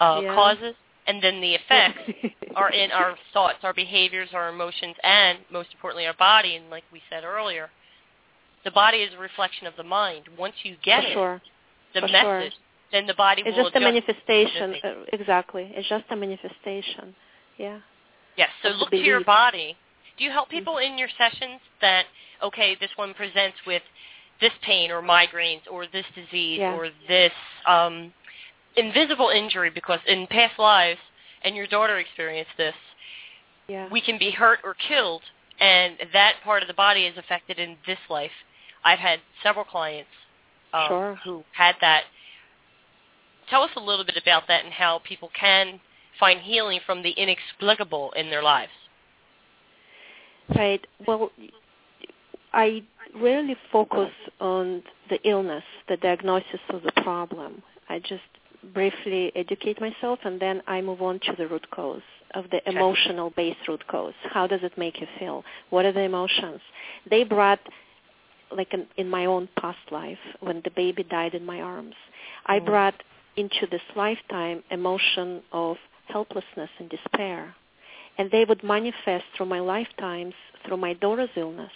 [0.00, 0.34] uh, Yeah.
[0.34, 0.74] causes,
[1.06, 1.98] and then the effects
[2.54, 6.56] are in our thoughts, our behaviors, our emotions, and most importantly, our body.
[6.56, 7.70] And like we said earlier,
[8.64, 10.24] the body is a reflection of the mind.
[10.38, 11.42] Once you get for it, sure
[11.94, 12.38] the for sure.
[12.40, 12.52] message,
[12.92, 14.74] then the body It's will just a manifestation.
[14.84, 15.72] Uh, exactly.
[15.74, 17.14] It's just a manifestation.
[17.56, 17.78] Yeah.
[18.36, 18.50] Yes.
[18.62, 19.74] So look to your body.
[20.18, 22.06] Do you help people in your sessions that
[22.42, 23.82] okay, this one presents with
[24.40, 26.74] this pain or migraines or this disease Yeah.
[26.74, 27.32] or this
[27.66, 28.12] um,
[28.76, 31.00] invisible injury because in past lives,
[31.42, 32.74] and your daughter experienced this,
[33.68, 33.88] Yeah.
[33.88, 35.22] we can be hurt or killed,
[35.60, 38.32] and that part of the body is affected in this life.
[38.84, 40.10] I've had several clients
[40.74, 41.14] um, Sure.
[41.24, 42.04] who had that.
[43.48, 45.80] Tell us a little bit about that and how people can
[46.18, 48.72] find healing from the inexplicable in their lives.
[50.54, 50.86] Right.
[51.06, 51.30] Well,
[52.52, 52.82] I
[53.20, 57.62] rarely focus on the illness, the diagnosis of the problem.
[57.88, 58.22] I just
[58.74, 62.02] briefly educate myself and then I move on to the root cause
[62.34, 62.76] of the Okay.
[62.76, 64.14] emotional based root cause.
[64.24, 65.44] How does it make you feel?
[65.70, 66.60] What are the emotions?
[67.08, 67.60] They brought
[68.50, 71.94] like in, in my own past life when the baby died in my arms.
[72.46, 72.66] I Mhm.
[72.66, 73.02] brought
[73.36, 77.54] into this lifetime emotion of helplessness and despair.
[78.18, 80.34] And they would manifest through my lifetimes,
[80.66, 81.72] through my daughter's illness,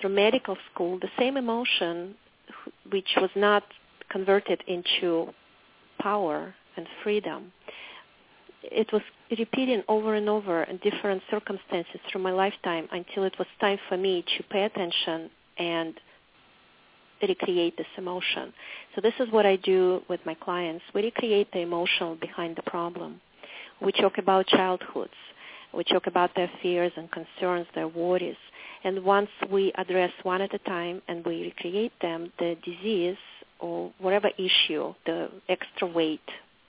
[0.00, 2.14] through medical school, the same emotion
[2.90, 3.62] which was not
[4.10, 5.28] converted into
[6.00, 7.52] power and freedom.
[8.62, 9.02] It was
[9.38, 13.96] repeating over and over in different circumstances through my lifetime until it was time for
[13.96, 15.94] me to pay attention and
[17.22, 18.52] recreate this emotion.
[18.94, 20.84] So this is what I do with my clients.
[20.94, 23.20] We recreate the emotion behind the problem.
[23.80, 25.10] We talk about childhoods.
[25.74, 28.36] We talk about their fears and concerns, their worries.
[28.84, 33.16] And once we address one at a time and we recreate them, the disease
[33.58, 36.20] or whatever issue, the extra weight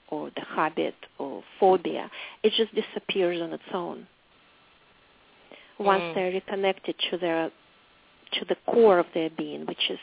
[0.08, 2.10] or the habit or phobia,
[2.42, 4.06] it just disappears on its own.
[5.78, 6.14] Once Mm.
[6.14, 7.50] they're reconnected to their
[8.32, 9.98] to the core of their being, which is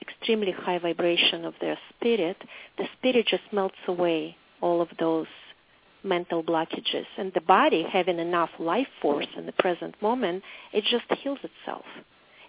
[0.00, 2.36] extremely high vibration of their spirit,
[2.76, 5.26] the spirit just melts away all of those
[6.06, 7.06] mental blockages.
[7.18, 10.42] And the body, having enough life force in the present moment,
[10.72, 11.84] it just heals itself.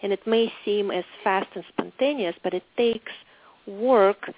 [0.01, 3.11] And it may seem as fast and spontaneous, but it takes
[3.65, 4.29] work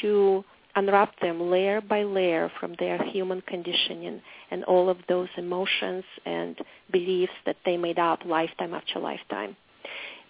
[0.00, 6.04] to unwrap them layer by layer from their human conditioning and all of those emotions
[6.26, 6.58] and
[6.92, 9.56] beliefs that they made up lifetime after lifetime.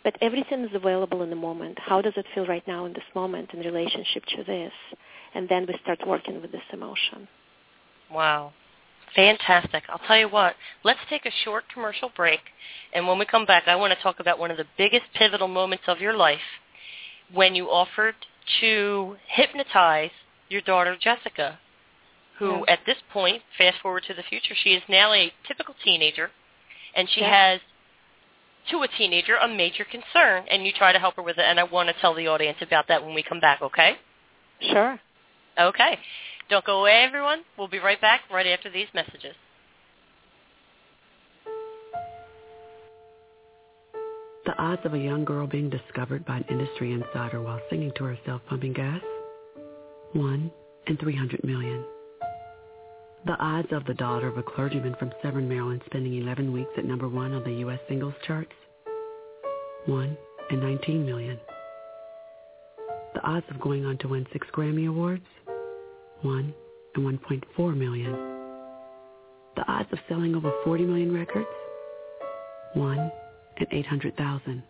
[0.05, 1.79] But everything is available in the moment.
[1.81, 4.72] How does it feel right now in this moment in relationship to this?
[5.35, 7.27] And then we start working with this emotion.
[8.11, 8.53] Wow.
[9.14, 9.85] Fantastic.
[9.88, 12.40] I'll tell you what, let's take a short commercial break.
[12.92, 15.49] And when we come back, I want to talk about one of the biggest pivotal
[15.49, 16.40] moments of your life
[17.33, 18.14] when you offered
[18.61, 20.11] to hypnotize
[20.49, 21.59] your daughter, Jessica,
[22.38, 22.75] who Yeah.
[22.75, 26.31] at this point, fast forward to the future, she is now a typical teenager,
[26.95, 27.31] and she Yeah.
[27.31, 27.61] has,
[28.69, 31.45] to a teenager, a major concern, and you try to help her with it.
[31.45, 33.62] And I want to tell the audience about that when we come back.
[33.62, 33.97] Okay?
[34.61, 34.99] Sure.
[35.59, 35.99] Okay.
[36.49, 37.41] Don't go away, everyone.
[37.59, 39.35] We'll be right back right after these messages.
[44.45, 48.05] The odds of a young girl being discovered by an industry insider while singing to
[48.05, 49.01] herself pumping gas?
[50.13, 50.51] 1
[50.87, 51.85] in 300 million.
[53.27, 56.85] The odds of the daughter of a clergyman from Severn, Maryland spending 11 weeks at
[56.85, 57.81] number one on the U.S.
[57.89, 58.53] singles charts?
[59.87, 60.17] 1
[60.51, 61.41] in 19 million.
[63.15, 65.27] The odds of going on to win six Grammy Awards?
[66.23, 66.55] 1
[66.95, 68.13] and 1.4 million.
[69.57, 71.47] The odds of selling over 40 million records?
[72.75, 73.13] 1
[73.59, 74.63] and 800,000.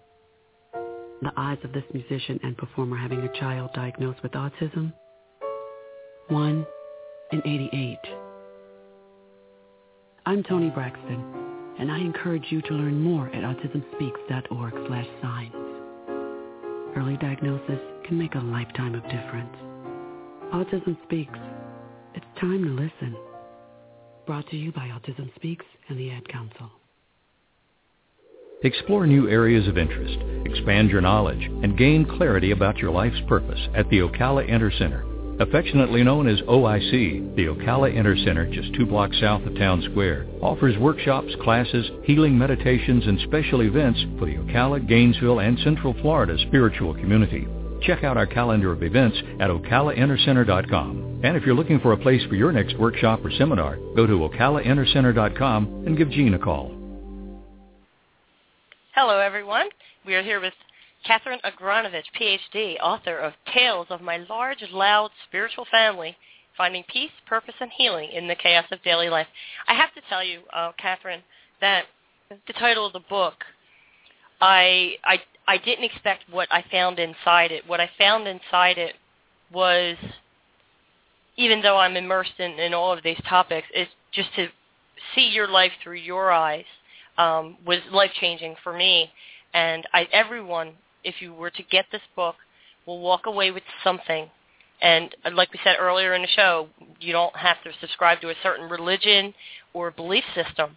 [1.22, 4.92] The odds of this musician and performer having a child diagnosed with autism?
[6.28, 6.66] 1
[7.32, 7.98] in 88.
[10.26, 15.54] I'm Toni Braxton, and I encourage you to learn more at autismspeaks.org slash signs.
[16.96, 19.65] Early diagnosis can make a lifetime of difference.
[20.52, 21.38] Autism Speaks.
[22.14, 23.16] It's time to listen.
[24.26, 26.70] Brought to you by Autism Speaks and the Ad Council.
[28.62, 33.58] Explore new areas of interest, expand your knowledge, and gain clarity about your life's purpose
[33.74, 35.04] at the Ocala Inter Center.
[35.40, 40.26] Affectionately known as OIC, the Ocala Inter Center, just two blocks south of Town Square,
[40.40, 46.38] offers workshops, classes, healing meditations, and special events for the Ocala, Gainesville, and Central Florida
[46.46, 47.46] spiritual community.
[47.86, 51.20] Check out our calendar of events at ocalaintercenter.com.
[51.22, 54.28] And if you're looking for a place for your next workshop or seminar, go to
[54.28, 56.72] ocalaintercenter.com and give Jean a call.
[58.94, 59.68] Hello, everyone.
[60.04, 60.54] We are here with
[61.06, 66.16] Katherine Agranovich, PhD, author of Tales of My Large, Loud Spiritual Family,
[66.56, 69.28] Finding Peace, Purpose, and Healing in the Chaos of Daily Life.
[69.68, 71.22] I have to tell you, uh, Katherine,
[71.60, 71.84] that
[72.30, 73.34] the title of the book,
[74.40, 75.18] I, I,
[75.48, 77.66] I didn't expect what I found inside it.
[77.66, 78.94] What I found inside it
[79.52, 79.96] was,
[81.36, 84.48] even though I'm immersed in, in all of these topics, is just to
[85.14, 86.64] see your life through your eyes
[87.18, 89.10] um, was life-changing for me.
[89.54, 90.72] And I, everyone,
[91.04, 92.36] if you were to get this book,
[92.86, 94.30] will walk away with something.
[94.82, 96.68] And uh, like we said earlier in the show,
[97.00, 99.32] you don't have to subscribe to a certain religion
[99.72, 100.76] or belief system.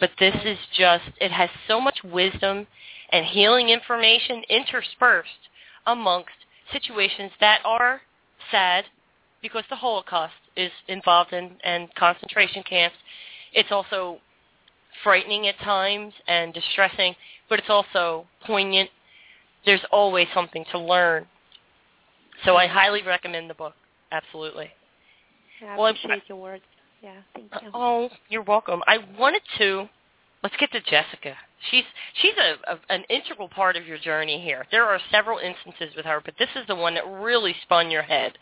[0.00, 2.66] But this is just, it has so much wisdom
[3.10, 5.48] and healing information interspersed
[5.86, 6.30] amongst
[6.72, 8.00] situations that are
[8.50, 8.84] sad
[9.42, 12.96] because the Holocaust is involved in and concentration camps.
[13.52, 14.18] It's also
[15.02, 17.14] frightening at times and distressing,
[17.48, 18.90] but it's also poignant.
[19.64, 21.26] There's always something to learn.
[22.44, 23.74] So I highly recommend the book.
[24.12, 24.70] Absolutely.
[25.66, 26.64] I Well, I- appreciate your words.
[27.02, 27.70] Yeah, thank you.
[27.74, 28.82] Oh, you're welcome.
[28.86, 29.88] I wanted to.
[30.42, 31.34] Let's get to Jessica.
[31.70, 31.84] She's
[32.20, 34.66] she's a, a an integral part of your journey here.
[34.70, 38.02] There are several instances with her, but this is the one that really spun your
[38.02, 38.38] head.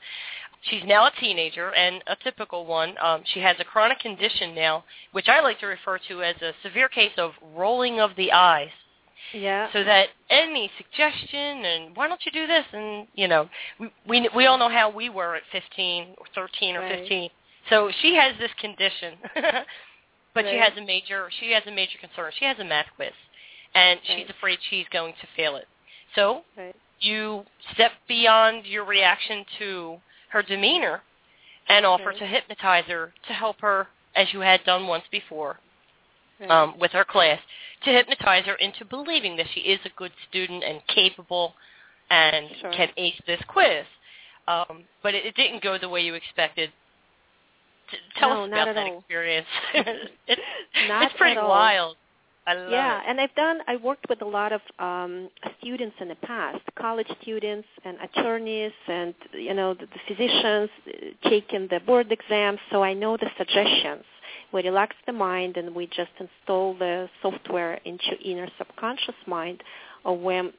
[0.62, 2.94] She's now a teenager and a typical one.
[3.00, 6.52] Um, she has a chronic condition now, which I like to refer to as a
[6.62, 8.70] severe case of rolling of the eyes.
[9.32, 9.68] Yeah.
[9.72, 13.48] So that any suggestion and why don't you do this and you know
[13.80, 17.00] we we we all know how we were at 15 or 13 or Right.
[17.00, 17.30] 15.
[17.70, 19.14] So she has this condition,
[20.34, 22.32] but she has a major she has a major concern.
[22.38, 23.12] She has a math quiz,
[23.74, 25.66] and she's afraid she's going to fail it.
[26.14, 26.74] So Right.
[27.00, 29.96] you step beyond your reaction to
[30.30, 31.02] her demeanor
[31.68, 35.58] and offer to hypnotize her to help her as you had done once before
[36.40, 36.50] Right.
[36.50, 37.40] um, with her class
[37.84, 41.54] to hypnotize her into believing that she is a good student and capable
[42.10, 42.72] and Sure.
[42.72, 43.84] can ace this quiz.
[44.48, 46.72] Um, but it, it didn't go the way you expected.
[48.18, 48.98] Tell No, us about that all.
[48.98, 49.46] experience.
[49.74, 50.40] it's,
[50.88, 51.96] Not it's pretty wild.
[52.48, 53.04] I love yeah, it.
[53.08, 53.58] and I've done.
[53.66, 55.28] I worked with a lot of um,
[55.60, 61.28] students in the past, college students and attorneys, and you know the, the physicians uh,
[61.28, 62.60] taking the board exams.
[62.70, 64.04] So I know the suggestions.
[64.52, 69.62] We relax the mind, and we just install the software into inner subconscious mind,
[70.12, 70.52] when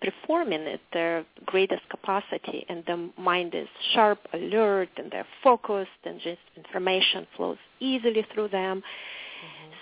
[0.00, 6.20] performing at their greatest capacity, and the mind is sharp, alert, and they're focused, and
[6.20, 8.82] just information flows easily through them.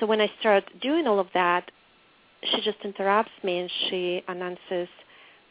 [0.00, 1.70] So when I start doing all of that,
[2.42, 4.88] she just interrupts me and she announces,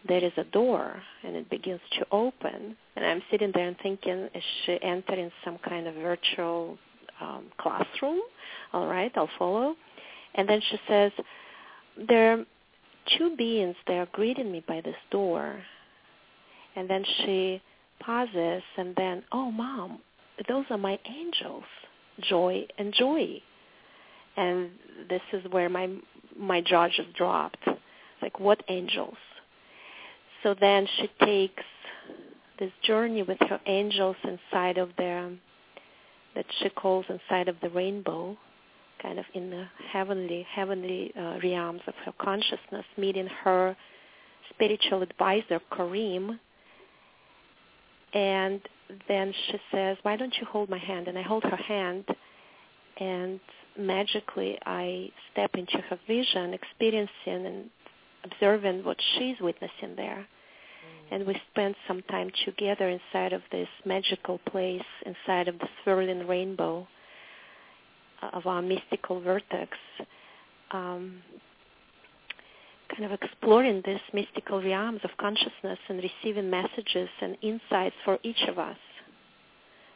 [0.08, 2.76] there is a door, and it begins to open.
[2.96, 6.78] And I'm sitting there and thinking, is she entering some kind of virtual
[7.22, 8.20] um, classroom?
[8.74, 9.76] All right, I'll follow.
[10.36, 11.12] And then she says,
[12.10, 12.46] there are
[13.18, 15.62] two beings, they are greeting me by this door.
[16.76, 17.62] And then she
[18.00, 20.00] pauses and then, oh, mom,
[20.48, 21.64] those are my angels,
[22.22, 23.42] joy and joy.
[24.36, 24.72] And
[25.10, 25.90] this is where my
[26.38, 27.68] my jaw just dropped.
[28.22, 29.18] Like what angels?
[30.42, 31.64] So then she takes
[32.60, 35.38] this journey with her angels inside of the
[36.36, 38.36] that she calls inside of the rainbow,
[39.04, 43.76] kind of in the heavenly heavenly uh, realms of her consciousness, meeting her
[44.50, 46.40] spiritual advisor Kareem.
[48.14, 48.62] And
[49.08, 52.06] then she says, "Why don't you hold my hand?" And I hold her hand,
[52.98, 53.40] and
[53.78, 57.70] magically I step into her vision, experiencing and
[58.24, 60.26] observing what she's witnessing there
[61.12, 66.28] and we spent some time together inside of this magical place, inside of the swirling
[66.28, 66.88] rainbow
[68.34, 69.78] of our mystical vertex,
[70.72, 71.22] um,
[72.90, 78.42] kind of exploring these mystical realms of consciousness and receiving messages and insights for each
[78.48, 78.78] of us.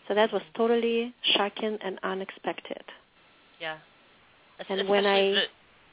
[0.08, 2.84] So that was totally shocking and unexpected.
[3.60, 3.78] Yeah.
[4.70, 5.42] And when I the,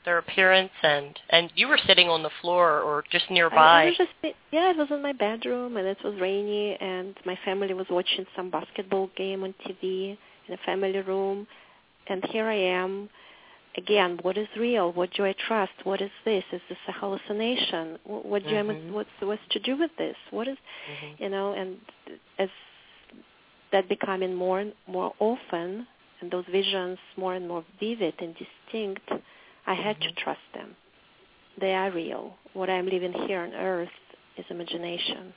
[0.05, 3.83] their appearance and and you were sitting on the floor or just nearby.
[3.83, 4.11] I was just
[4.53, 8.25] yeah, it was in my bedroom and it was rainy and my family was watching
[8.37, 10.17] some basketball game on TV
[10.49, 11.47] in a family room
[12.07, 13.09] and here I am
[13.77, 17.99] again what is real what do I trust what is this is this a hallucination
[18.05, 18.91] what, what do mm-hmm.
[18.91, 21.23] I what's what's to do with this what is, mm-hmm.
[21.23, 21.77] you know and
[22.39, 22.49] as
[23.73, 25.87] that becoming more and more often
[26.21, 29.11] and those visions more and more vivid and distinct
[29.67, 30.15] I had mm-hmm.
[30.15, 30.77] to trust them.
[31.61, 32.35] They are real.
[32.53, 33.89] What I'm living here on earth
[34.37, 35.33] is imagination,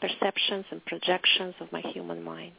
[0.00, 2.54] perceptions and projections of my human mind.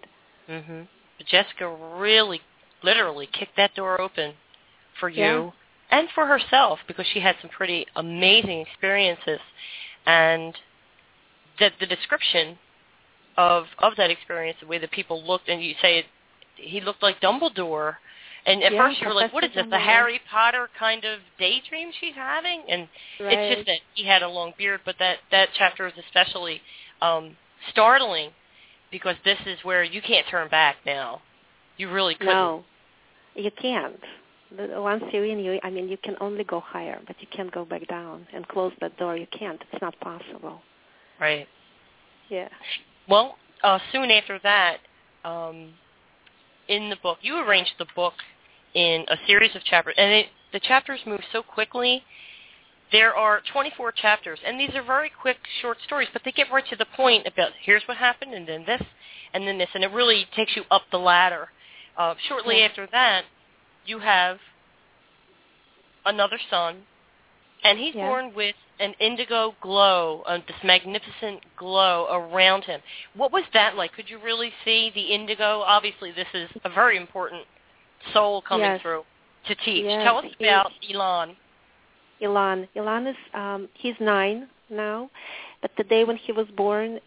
[0.49, 0.81] Mm-hmm.
[1.27, 2.41] Jessica really,
[2.83, 4.33] literally kicked that door open
[4.99, 5.49] for you yeah.
[5.91, 9.39] and for herself because she had some pretty amazing experiences,
[10.05, 10.55] and
[11.59, 12.57] that the description
[13.37, 16.05] of of that experience, the way that people looked, and you say it,
[16.55, 17.95] he looked like Dumbledore
[18.45, 21.19] and at yeah, first you were like, what is this, the Harry Potter kind of
[21.39, 22.63] daydream she's having?
[22.67, 22.87] And
[23.19, 23.37] right.
[23.37, 26.61] it's just that he had a long beard, but that, that chapter is especially
[27.01, 27.37] um,
[27.71, 28.31] startling
[28.91, 31.21] because this is where you can't turn back now.
[31.77, 32.33] You really couldn't.
[32.33, 32.65] No,
[33.35, 33.99] you can't.
[34.55, 37.65] Once you're in, you, I mean, you can only go higher, but you can't go
[37.65, 39.17] back down and close that door.
[39.17, 39.59] You can't.
[39.71, 40.61] It's not possible.
[41.19, 41.47] Right.
[42.29, 42.49] Yeah.
[43.09, 44.77] Well, uh, soon after that,
[45.25, 45.73] um,
[46.67, 48.13] in the book, you arranged the book
[48.73, 52.03] in a series of chapters, and it, the chapters move so quickly.
[52.91, 56.65] There are 24 chapters, and these are very quick, short stories, but they get right
[56.69, 58.81] to the point about here's what happened, and then this,
[59.33, 61.49] and then this, and it really takes you up the ladder.
[61.97, 62.65] Uh, shortly yeah.
[62.65, 63.23] after that,
[63.85, 64.37] you have
[66.05, 66.77] another son,
[67.63, 68.07] and he's yeah.
[68.07, 72.81] born with an indigo glow, uh, this magnificent glow around him.
[73.15, 73.93] What was that like?
[73.93, 75.61] Could you really see the indigo?
[75.65, 77.43] Obviously, this is a very important
[78.13, 78.81] soul coming yes.
[78.81, 79.03] through
[79.47, 79.85] to teach.
[79.85, 81.35] Yes, Tell us about Elon.
[82.21, 82.67] Elon.
[82.75, 85.09] Elon is um, he's nine now,
[85.61, 86.99] but the day when he was born,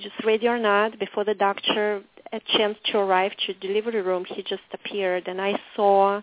[0.00, 2.02] just ready or not, before the doctor
[2.36, 6.22] a chance to arrive to delivery room, he just appeared, and I saw,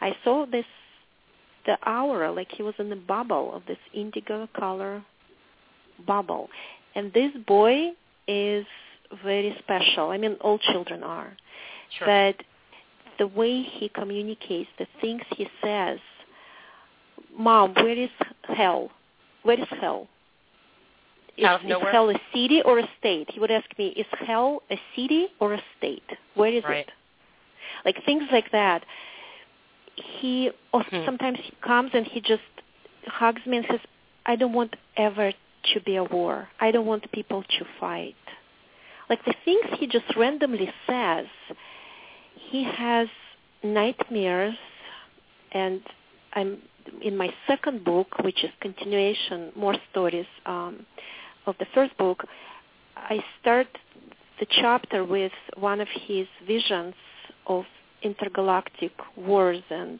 [0.00, 0.64] I saw this,
[1.66, 5.04] the aura like he was in the bubble of this indigo color
[6.06, 6.48] bubble,
[6.94, 7.90] and this boy
[8.26, 8.66] is
[9.24, 10.10] very special.
[10.10, 11.36] I mean, all children are,
[11.98, 12.06] sure.
[12.06, 12.44] but
[13.18, 15.98] the way he communicates, the things he says.
[17.36, 18.10] Mom, where is
[18.42, 18.90] hell?
[19.42, 20.08] Where is hell?
[21.36, 21.88] Is, Out of nowhere?
[21.88, 23.30] is hell a city or a state?
[23.30, 26.02] He would ask me, is hell a city or a state?
[26.34, 26.86] Where is right.
[26.86, 26.90] it?
[27.84, 28.84] Like things like that.
[29.96, 31.04] He or hmm.
[31.04, 32.42] sometimes he comes and he just
[33.06, 33.80] hugs me and says,
[34.26, 35.32] I don't want ever
[35.74, 36.48] to be a war.
[36.60, 38.14] I don't want people to fight.
[39.08, 41.26] Like the things he just randomly says
[42.50, 43.08] he has
[43.62, 44.54] nightmares,
[45.52, 45.80] and
[46.34, 46.58] I'm
[47.02, 50.86] in my second book, which is continuation, more stories um,
[51.46, 52.24] of the first book.
[52.96, 53.66] I start
[54.40, 56.94] the chapter with one of his visions
[57.46, 57.64] of
[58.02, 59.98] intergalactic wars and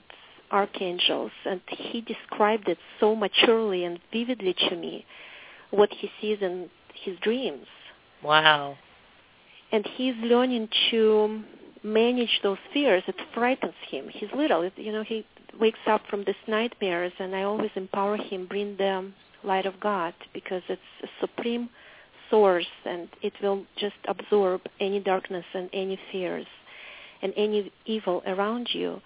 [0.50, 5.04] archangels, and he described it so maturely and vividly to me,
[5.70, 6.68] what he sees in
[7.04, 7.66] his dreams.
[8.22, 8.76] Wow.
[9.72, 11.42] And he's learning to
[11.82, 14.08] manage those fears, it frightens him.
[14.08, 15.02] He's little, you know.
[15.02, 15.26] He
[15.58, 19.10] wakes up from these nightmares, and I always empower him, bring the
[19.44, 21.68] light of God, because it's a supreme
[22.30, 26.46] source, and it will just absorb any darkness and any fears
[27.22, 29.00] and any evil around you.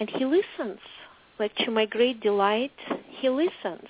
[0.00, 0.80] And he listens.
[1.38, 2.72] Like to my great delight,
[3.20, 3.86] he listens.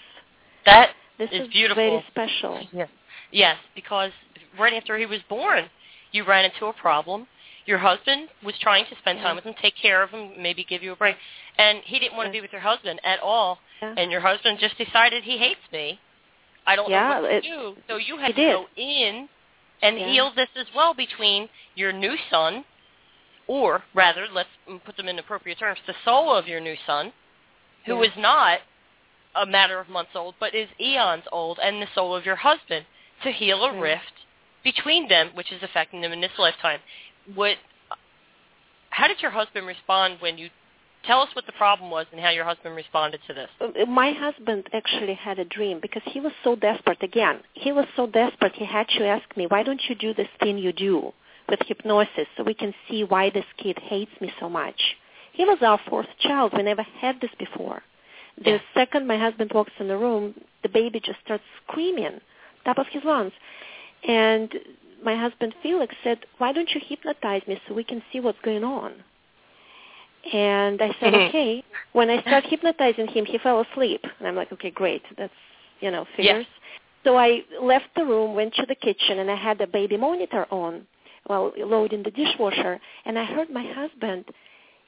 [0.66, 1.82] That this is, is beautiful.
[1.82, 2.66] very special.
[2.72, 2.88] Yes.
[3.32, 4.10] yes, because
[4.58, 5.64] right after he was born,
[6.12, 7.26] you ran into a problem
[7.68, 10.82] your husband was trying to spend time with him, take care of him, maybe give
[10.82, 11.16] you a break,
[11.58, 13.58] and he didn't want to be with your husband at all.
[13.98, 16.00] And your husband just decided he hates me.
[16.66, 17.76] I don't know what to it- do.
[17.86, 18.52] So you had to did.
[18.52, 19.28] go in
[19.82, 22.64] and heal this as well between your new son,
[23.46, 24.48] or rather, let's
[24.84, 27.12] put them in appropriate terms, the soul of your new son,
[27.84, 28.60] who is not
[29.34, 32.86] a matter of months old, but is eons old, and the soul of your husband,
[33.22, 34.12] to heal a rift
[34.64, 36.80] between them, which is affecting them in this lifetime.
[37.34, 37.56] What?
[38.90, 40.48] How did your husband respond when you
[41.04, 43.48] tell us what the problem was and how your husband responded to this?
[43.60, 47.02] Uh, My husband actually had a dream because he was so desperate.
[47.02, 50.28] Again, he was so desperate he had to ask me, why don't you do this
[50.40, 51.12] thing you do
[51.48, 54.96] with hypnosis so we can see why this kid hates me so much?
[55.32, 56.52] He was our fourth child.
[56.56, 57.82] We never had this before.
[58.44, 62.20] The second my husband walks in the room, the baby just starts screaming,
[62.64, 63.32] top of his lungs.
[64.06, 64.52] And
[65.02, 68.64] my husband Felix said, why don't you hypnotize me so we can see what's going
[68.64, 68.92] on?
[70.32, 71.64] And I said, okay.
[71.92, 74.04] When I start hypnotizing him, he fell asleep.
[74.18, 75.02] And I'm like, okay, great.
[75.16, 75.32] That's,
[75.80, 76.46] you know, figures.
[77.04, 80.46] So I left the room, went to the kitchen, and I had the baby monitor
[80.50, 80.86] on
[81.26, 82.80] while loading the dishwasher.
[83.04, 84.24] And I heard my husband,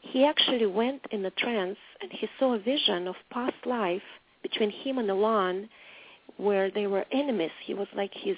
[0.02, 4.02] he actually went in a trance, and he saw a vision of past life
[4.42, 5.68] between him and Alon
[6.36, 7.50] where they were enemies.
[7.64, 8.36] He was like his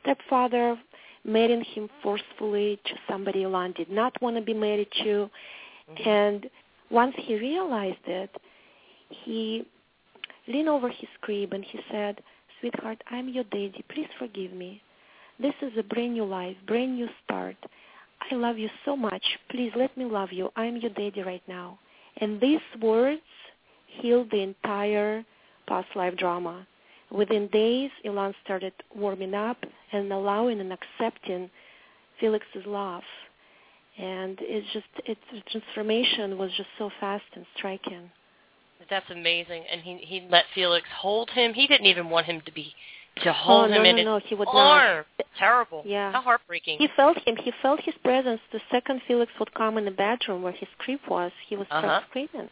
[0.00, 0.78] stepfather
[1.24, 5.30] marrying him forcefully to somebody Alon did not want to be married to.
[5.90, 6.08] Mm-hmm.
[6.08, 6.50] And
[6.90, 8.30] once he realized it,
[9.08, 9.66] he
[10.48, 12.20] leaned over his crib and he said,
[12.60, 13.84] Sweetheart, I'm your daddy.
[13.88, 14.80] Please forgive me.
[15.40, 17.56] This is a brand new life, brand new start.
[18.30, 19.24] I love you so much.
[19.50, 20.50] Please let me love you.
[20.56, 21.78] I'm your daddy right now.
[22.18, 23.20] And these words
[23.86, 25.24] healed the entire
[25.66, 26.66] past life drama.
[27.14, 29.58] Within days, Ilan started warming up
[29.92, 31.48] and allowing and accepting
[32.20, 33.02] Felix's love
[33.96, 38.10] and it's just it's the transformation was just so fast and striking.
[38.90, 39.64] That's amazing.
[39.70, 41.54] And he he let Felix hold him.
[41.54, 42.74] He didn't even want him to be
[43.22, 45.04] to hold oh, him no, in no, his no, he would arm.
[45.38, 45.82] Terrible.
[45.86, 46.12] Yeah.
[46.12, 46.78] How heartbreaking.
[46.78, 47.36] He felt him.
[47.36, 48.40] He felt his presence.
[48.52, 51.84] The second Felix would come in the bedroom where his crib was, he was start
[51.84, 52.00] Uh-huh.
[52.10, 52.50] screaming.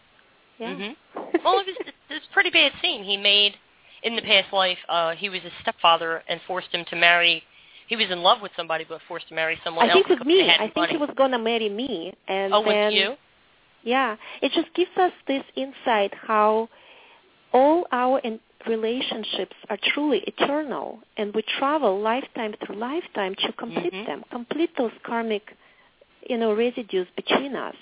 [0.59, 0.69] Yeah.
[0.69, 0.97] Mhm.
[1.45, 3.03] Well, it was it was a pretty bad scene.
[3.03, 3.57] He made
[4.03, 4.79] in the past life.
[4.89, 7.43] Uh, he was his stepfather and forced him to marry.
[7.89, 10.27] He was in love with somebody, but forced to marry someone I else think with
[10.27, 10.51] me.
[10.51, 10.93] I think money.
[10.93, 13.15] he was gonna marry me, and oh, then with you?
[13.83, 16.69] yeah, it just gives us this insight how
[17.53, 23.93] all our in- relationships are truly eternal, and we travel lifetime through lifetime to complete
[23.93, 24.07] Mhm.
[24.07, 25.55] them, complete those karmic,
[26.29, 27.77] you know, residues between us,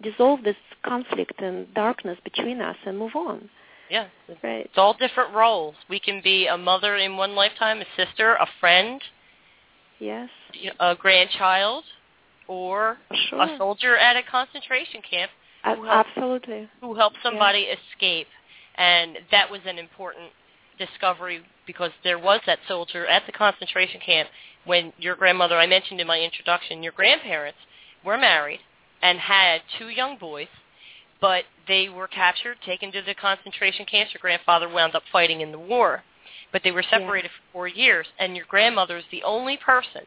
[0.00, 3.50] dissolve this conflict and darkness between us, and move on.
[3.90, 4.06] Yeah.
[4.42, 4.64] Right.
[4.64, 5.74] It's all different roles.
[5.88, 9.02] We can be a mother in one lifetime, a sister, a friend,
[9.98, 10.30] Yes.
[10.78, 11.84] a grandchild,
[12.46, 13.42] or Sure.
[13.42, 15.30] a soldier at a concentration camp
[15.64, 16.68] who helps- absolutely.
[16.80, 18.28] who helped somebody escape.
[18.76, 20.32] And that was an important
[20.78, 24.30] discovery because there was that soldier at the concentration camp
[24.64, 27.58] when your grandmother, I mentioned in my introduction, your grandparents
[28.02, 28.60] were married
[29.02, 30.48] and had two young boys,
[31.20, 34.12] but they were captured, taken to the concentration camps.
[34.12, 36.02] Your grandfather wound up fighting in the war,
[36.52, 40.02] but they were separated for four years, and your grandmother is the only person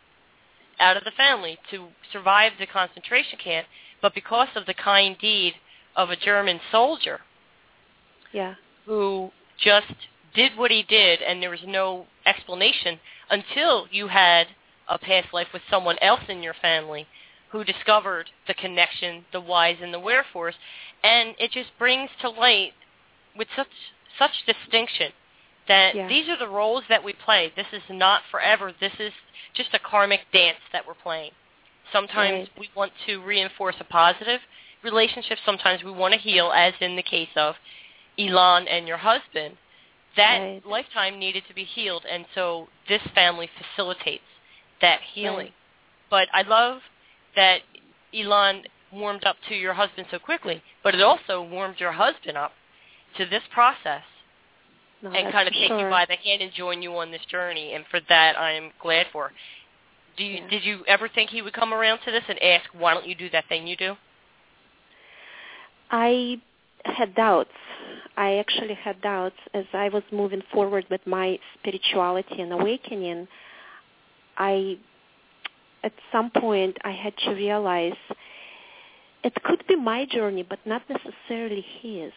[0.79, 3.65] out of the family to survive the concentration camp,
[4.01, 5.53] but because of the kind deed
[5.95, 7.21] of a German soldier
[8.33, 8.55] Yeah.
[8.85, 9.93] who just
[10.33, 12.99] did what he did and there was no explanation
[13.29, 14.47] until you had
[14.89, 17.07] a past life with someone else in your family
[17.53, 20.55] who discovered the connection, the whys and the wherefores,
[21.03, 22.73] and it just brings to light
[23.37, 23.67] with such
[24.17, 25.11] such distinction
[25.67, 26.07] that Yeah.
[26.07, 27.49] these are the roles that we play.
[27.55, 28.71] This is not forever.
[28.71, 29.13] This is
[29.53, 31.31] just a karmic dance that we're playing.
[31.91, 32.57] Sometimes Right.
[32.57, 34.41] we want to reinforce a positive
[34.81, 35.39] relationship.
[35.45, 37.55] Sometimes we want to heal, as in the case of
[38.17, 39.57] Elon and your husband.
[40.15, 40.65] That Right.
[40.65, 44.27] lifetime needed to be healed, and so this family facilitates
[44.79, 45.47] that healing.
[45.47, 45.53] Right.
[46.09, 46.83] But I love
[47.35, 47.61] that
[48.13, 52.51] Elon warmed up to your husband so quickly, but it also warmed your husband up
[53.17, 54.03] to this process
[55.01, 55.79] No, and kind of take sure.
[55.79, 57.73] you by the hand and join you on this journey.
[57.73, 59.31] And for that, I am glad for.
[60.17, 60.47] Do you Yeah.
[60.49, 63.15] did you ever think he would come around to this and ask, "Why don't you
[63.15, 63.97] do that thing you do?"
[65.89, 66.39] I
[66.85, 67.53] had doubts.
[68.15, 73.27] I actually had doubts as I was moving forward with my spirituality and awakening.
[74.37, 74.77] I,
[75.83, 77.97] at some point, I had to realize
[79.23, 82.11] it could be my journey, but not necessarily his.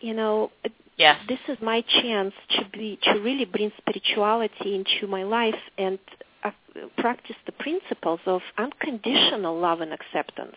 [0.00, 0.50] You know,
[0.96, 1.18] Yes.
[1.28, 5.98] this is my chance to be to really bring spirituality into my life and
[6.44, 6.50] uh,
[6.98, 10.56] practice the principles of unconditional love and acceptance.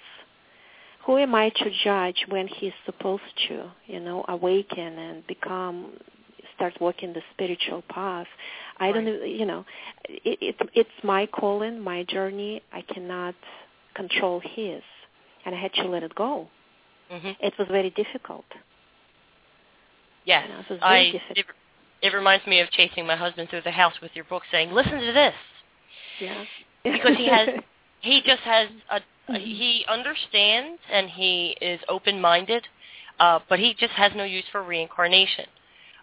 [1.05, 5.93] Who am I to judge when he's supposed to, you know, awaken and become,
[6.57, 8.27] start walking the spiritual path?
[8.79, 9.65] I don't, you know,
[10.09, 12.61] it, it, it's my calling, my journey.
[12.73, 13.35] I cannot
[13.95, 14.81] control his,
[15.45, 16.49] and I had to let it go.
[17.11, 17.31] Mm-hmm.
[17.39, 18.45] It was very difficult.
[20.25, 21.11] Yes, You know, it was very I.
[21.11, 21.37] difficult.
[21.37, 21.45] It,
[22.01, 24.99] it reminds me of chasing my husband through the house with your book, saying, "Listen
[24.99, 25.33] to this,"
[26.19, 26.43] Yeah.
[26.83, 27.49] because he has,
[28.01, 29.35] he just has a, mm-hmm.
[29.35, 32.67] he understands and he is open-minded,
[33.19, 35.45] uh, but he just has no use for reincarnation.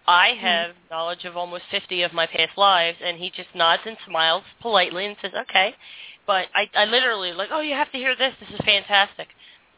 [0.07, 0.41] I Mm-hmm.
[0.47, 4.45] have knowledge of almost 50 of my past lives, and he just nods and smiles
[4.61, 5.75] politely and says, "Okay."
[6.27, 8.35] But I, I literally like, "Oh, you have to hear this.
[8.41, 9.29] This is fantastic,"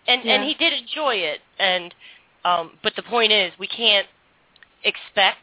[0.06, 1.40] and and he did enjoy it.
[1.58, 1.94] And
[2.44, 4.06] um, but the point is, we can't
[4.84, 5.38] expect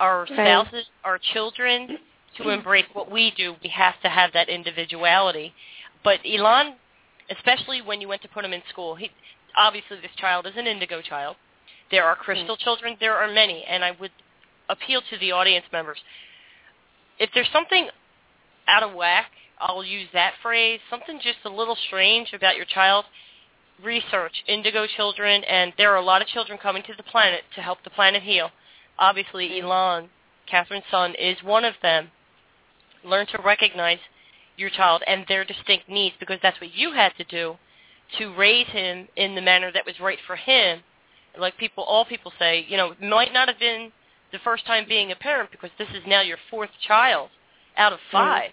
[0.00, 0.34] our Right.
[0.34, 1.98] spouses, our children,
[2.36, 3.56] to embrace what we do.
[3.62, 5.52] We have to have that individuality.
[6.04, 6.74] But Elon,
[7.30, 9.10] especially when you went to put him in school, he
[9.56, 11.36] obviously this child is an indigo child.
[11.90, 12.62] There are crystal hmm.
[12.62, 12.96] children.
[13.00, 14.10] There are many, and I would
[14.68, 15.98] appeal to the audience members.
[17.18, 17.88] If there's something
[18.66, 20.80] out of whack, I'll use that phrase.
[20.90, 23.04] Something just a little strange about your child.
[23.82, 27.60] Research indigo children, and there are a lot of children coming to the planet to
[27.60, 28.50] help the planet heal.
[28.98, 29.64] Obviously, hmm.
[29.64, 30.08] Elon,
[30.50, 32.10] Katherine's son, is one of them.
[33.04, 33.98] Learn to recognize
[34.56, 37.56] your child and their distinct needs because that's what you had to do
[38.18, 40.80] to raise him in the manner that was right for him.
[41.38, 43.92] Like people, all people say, you know, it might not have been
[44.32, 47.30] the first time being a parent because this is now your fourth child
[47.76, 48.16] out of mm-hmm.
[48.16, 48.50] five, Right.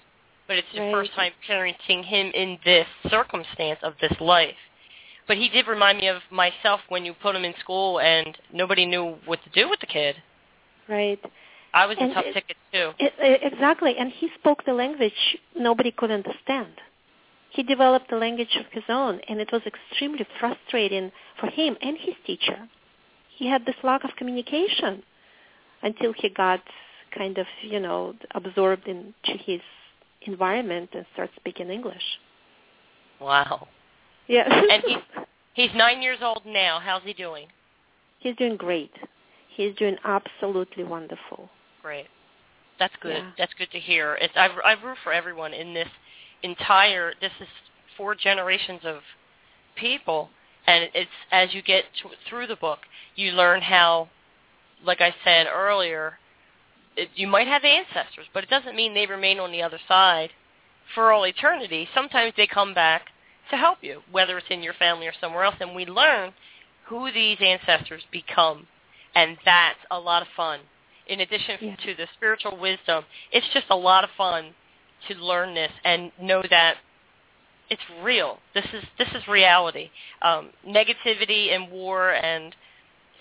[0.47, 0.93] but it's your Right.
[0.93, 4.55] first time parenting him in this circumstance of this life.
[5.27, 8.85] But he did remind me of myself when you put him in school and nobody
[8.85, 10.15] knew what to do with the kid.
[10.87, 11.19] right.
[11.73, 12.91] I was a tough it- ticket too.
[12.99, 16.71] It, it- exactly, and he spoke the language nobody could understand.
[17.55, 21.97] He developed a language of his own, and it was extremely frustrating for him and
[21.97, 22.67] his teacher.
[23.37, 25.03] He had this lack of communication
[25.81, 26.61] until he got
[27.17, 29.61] kind of, you know, absorbed into his
[30.23, 32.03] environment and started speaking English.
[33.21, 33.67] Wow.
[34.27, 34.47] Yeah.
[34.49, 36.79] And he's he's nine years old now.
[36.83, 37.47] How's he doing?
[38.19, 38.91] he's doing great.
[39.55, 41.49] He's doing absolutely wonderful.
[41.81, 42.07] Great.
[42.79, 43.17] That's good.
[43.17, 43.31] Yeah.
[43.37, 44.17] That's good to hear.
[44.19, 45.87] It's I, I root for everyone in this
[46.43, 47.13] entire.
[47.21, 47.47] This is
[47.97, 48.97] four generations of
[49.75, 50.29] people,
[50.67, 52.79] and it's as you get t- through the book,
[53.15, 54.09] you learn how,
[54.83, 56.19] like I said earlier,
[56.95, 60.31] it, you might have ancestors, but it doesn't mean they remain on the other side
[60.93, 61.87] for all eternity.
[61.93, 63.07] Sometimes they come back
[63.49, 66.33] to help you, whether it's in your family or somewhere else, and we learn
[66.85, 68.67] who these ancestors become,
[69.13, 70.59] and that's a lot of fun.
[71.07, 71.75] In addition Yeah.
[71.75, 74.55] to the spiritual wisdom, it's just a lot of fun
[75.07, 76.75] to learn this and know that
[77.69, 78.39] it's real.
[78.53, 79.89] This is this is reality.
[80.21, 82.55] Um, negativity and war and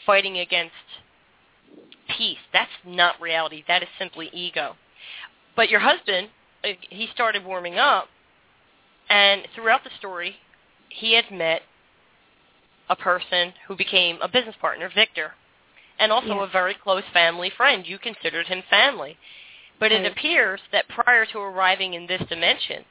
[0.04, 0.74] fighting against
[2.16, 2.38] peace.
[2.52, 3.64] That's not reality.
[3.66, 4.76] That is simply ego.
[5.56, 6.28] But your husband,
[6.62, 8.08] uh, he started warming up,
[9.08, 10.36] and throughout the story,
[10.88, 11.62] he had met
[12.88, 15.32] a person who became a business partner, Victor,
[15.98, 16.44] and also Yeah.
[16.44, 17.86] a very close family friend.
[17.86, 19.16] You considered him family.
[19.84, 22.86] But it appears that prior to arriving in this dimension,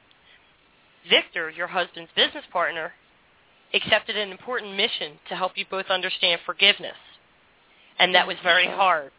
[1.10, 2.92] Victor, your husband's business partner,
[3.74, 6.94] accepted an important mission to help you both understand forgiveness.
[7.98, 8.76] And that was very mm-hmm.
[8.76, 9.10] hard.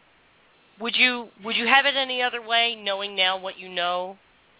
[0.80, 4.16] Would you would you have it any other way, knowing now what you know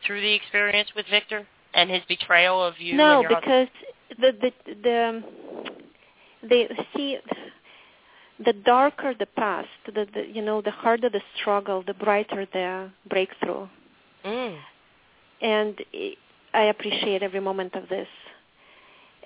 [0.07, 3.71] through the experience with Victor and his betrayal of you no, and your husband?
[4.11, 5.25] because the the the
[6.51, 7.17] the see
[8.45, 12.91] the darker the past, the, the you know the harder the struggle, the brighter the
[13.09, 13.67] breakthrough.
[14.25, 14.59] Mm.
[15.41, 16.15] And i
[16.55, 18.09] I appreciate every moment of this.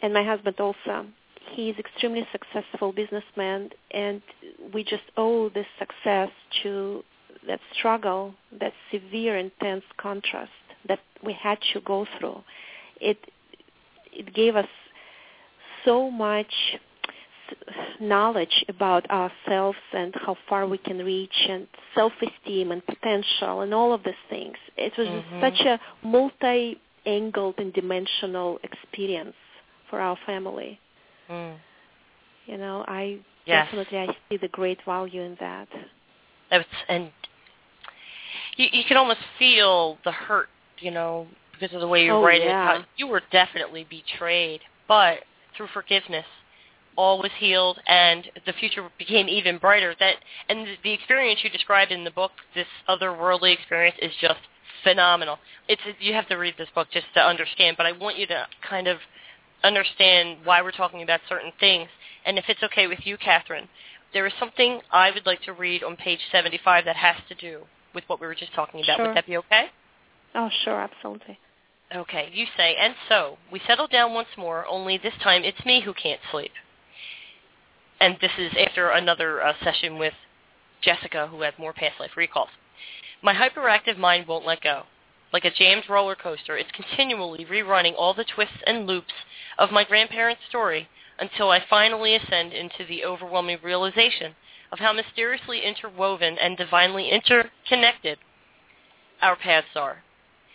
[0.03, 1.07] And my husband also.
[1.53, 4.21] He's extremely successful businessman, and
[4.75, 6.31] we just owe this success
[6.63, 7.03] to
[7.47, 10.51] that struggle, that severe, intense contrast
[10.89, 12.43] that we had to go through.
[13.01, 13.19] It
[14.13, 14.69] it gave us
[15.85, 16.53] so much
[18.01, 23.92] knowledge about ourselves and how far we can reach and self-esteem and potential and all
[23.92, 24.57] of these things.
[24.76, 25.40] It was Mhm.
[25.40, 29.36] such a multi-angled and dimensional experience
[29.88, 30.78] for our family.
[31.28, 31.59] Mm.
[32.46, 33.66] You know, I Yes.
[33.66, 35.68] definitely I see the great value in that.
[36.51, 37.12] That's and
[38.57, 40.48] you you can almost feel the hurt,
[40.78, 42.78] you know, because of the way you Oh, write yeah.
[42.78, 42.86] it.
[42.96, 45.24] You were definitely betrayed, but
[45.57, 46.26] through forgiveness,
[47.01, 49.94] all was healed, and the future became even brighter.
[49.98, 50.16] That
[50.51, 54.40] and the- experience you described in the book, this otherworldly experience, is just
[54.84, 55.38] phenomenal.
[55.66, 58.46] It's you have to read this book just to understand, but I want you to
[58.68, 58.98] kind of
[59.64, 61.88] understand why we're talking about certain things.
[62.26, 63.68] And if it's okay with you, Katherine,
[64.12, 67.62] there is something I would like to read on page 75 that has to do
[67.94, 68.96] with what we were just talking about.
[68.96, 69.07] Sure.
[69.07, 69.70] Would that be okay?
[70.34, 71.38] Oh, sure, absolutely.
[71.94, 75.80] Okay, you say, and so we settle down once more, only this time it's me
[75.80, 76.53] who can't sleep.
[78.01, 80.14] And this is after another uh, session with
[80.80, 82.48] Jessica, who had more past life recalls.
[83.22, 84.84] My hyperactive mind won't let go.
[85.32, 89.12] Like a jammed roller coaster, it's continually rerunning all the twists and loops
[89.59, 90.88] of my grandparents' story
[91.18, 94.34] until I finally ascend into the overwhelming realization
[94.72, 98.18] of how mysteriously interwoven and divinely interconnected
[99.20, 100.03] our paths are.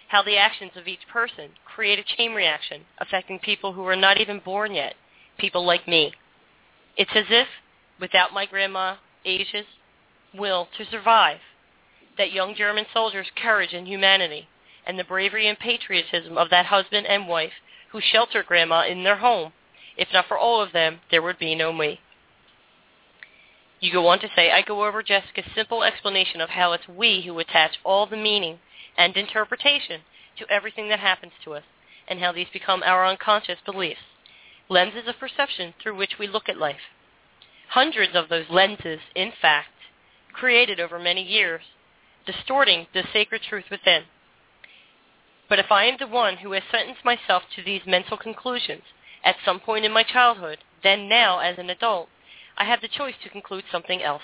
[0.08, 4.20] How the actions of each person create a chain reaction affecting people who are not
[4.20, 4.96] even born yet,
[5.38, 6.14] people like me.
[6.98, 7.48] It's as if,
[8.00, 9.66] without my grandma Asia's
[10.34, 11.40] will to survive,
[12.18, 14.48] that young German soldiers' courage and humanity,
[14.86, 17.54] and the bravery and patriotism of that husband and wife
[17.92, 19.54] who sheltered Grandma in their home.
[19.98, 22.00] If not for all of them, there would be no me.
[23.80, 27.22] You go on to say, I go over Jessica's simple explanation of how it's we
[27.22, 28.60] who attach all the meaning
[28.98, 30.02] and interpretation
[30.38, 31.64] to everything that happens to us,
[32.08, 34.02] and how these become our unconscious beliefs,
[34.70, 36.92] lenses of perception through which we look at life.
[37.70, 39.70] Hundreds of those lenses, in fact,
[40.34, 41.62] created over many years,
[42.26, 44.04] distorting the sacred truth within.
[45.48, 48.84] But if I am the one who has sentenced myself to these mental conclusions
[49.24, 52.10] at some point in my childhood, then now as an adult,
[52.58, 54.24] I have the choice to conclude something else,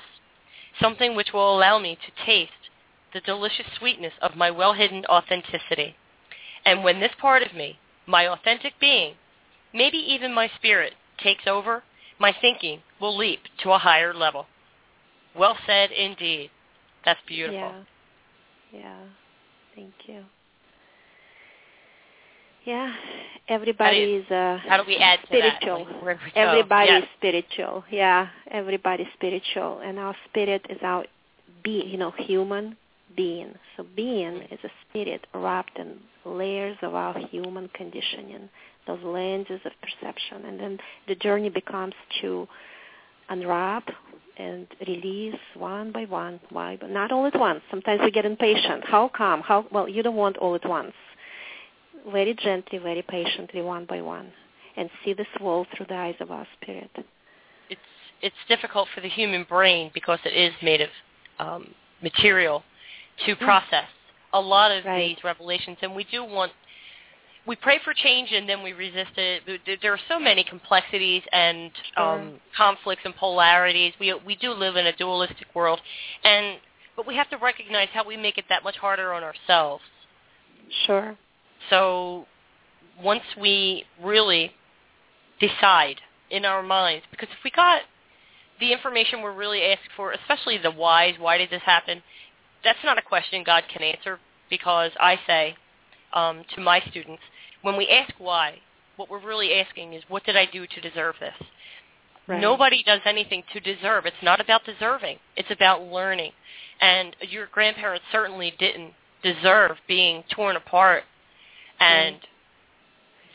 [0.79, 2.51] something which will allow me to taste
[3.13, 5.95] the delicious sweetness of my well-hidden authenticity.
[6.65, 9.15] And when this part of me, my authentic being,
[9.73, 10.93] maybe even my spirit,
[11.23, 11.83] takes over,
[12.19, 14.45] my thinking will leap to a higher level.
[15.35, 16.51] Well said indeed.
[17.05, 17.57] That's beautiful.
[18.71, 18.79] Yeah.
[18.79, 18.99] Yeah.
[19.75, 20.23] Thank you.
[22.63, 22.93] Yeah,
[23.47, 25.87] everybody you- is uh, How do we add spiritual.
[26.03, 26.31] Like, we.
[26.35, 27.03] Everybody Yes.
[27.03, 27.83] is spiritual.
[27.89, 31.05] Yeah, everybody is spiritual, and our spirit is our
[31.63, 32.77] be, you know, human
[33.15, 33.55] being.
[33.75, 38.49] So being is a spirit wrapped in layers of our human conditioning,
[38.87, 40.77] those lenses of perception, and then
[41.07, 42.47] the journey becomes to
[43.29, 43.87] unwrap
[44.37, 47.61] and release one by one, why, but not all at once.
[47.69, 48.83] Sometimes we get impatient.
[48.85, 49.41] How come?
[49.41, 49.87] How well?
[49.87, 50.93] You don't want all at once.
[52.11, 54.31] Very gently, very patiently, one by one,
[54.75, 56.89] and see this world through the eyes of our spirit.
[57.69, 57.81] it's
[58.21, 60.89] it's difficult for the human brain because it is made of
[61.39, 61.67] um,
[62.01, 62.63] material
[63.25, 63.85] to process
[64.33, 65.15] a lot of Right.
[65.15, 66.51] these revelations, and we do want.
[67.47, 69.43] We pray for change and then we resist it.
[69.81, 73.93] There- are so many complexities and um, conflicts and polarities.
[73.99, 75.79] We we do live in a dualistic world,
[76.23, 76.59] and
[76.95, 79.83] but we have to recognize how we make it that much harder on ourselves.
[80.85, 81.17] Sure.
[81.69, 82.27] So
[83.01, 84.51] once we really
[85.39, 87.81] decide in our minds, because if we got
[88.59, 92.03] the information we're really asking for, especially the whys, why did this happen,
[92.63, 94.19] that's not a question God can answer
[94.49, 95.55] because I say
[96.13, 97.21] um, to my students,
[97.61, 98.55] when we ask why,
[98.97, 101.33] what we're really asking is, what did I do to deserve this?
[102.27, 102.39] Right.
[102.39, 104.05] Nobody does anything to deserve.
[104.05, 105.17] It's not about deserving.
[105.35, 106.31] It's about learning.
[106.79, 108.93] And your grandparents certainly didn't
[109.23, 111.03] deserve being torn apart.
[111.79, 112.17] And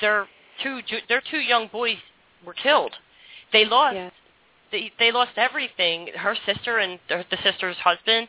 [0.00, 0.26] their
[0.62, 1.96] two ju- their two young boys
[2.44, 2.92] were killed.
[3.52, 4.12] They lost Yes.
[4.72, 6.08] they they lost everything.
[6.14, 8.28] Her sister and the, the sister's husband,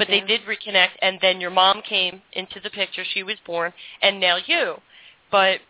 [0.00, 0.96] but they did reconnect.
[1.02, 3.04] And then your mom came into the picture.
[3.12, 4.76] She was born, and now you.
[5.30, 5.60] But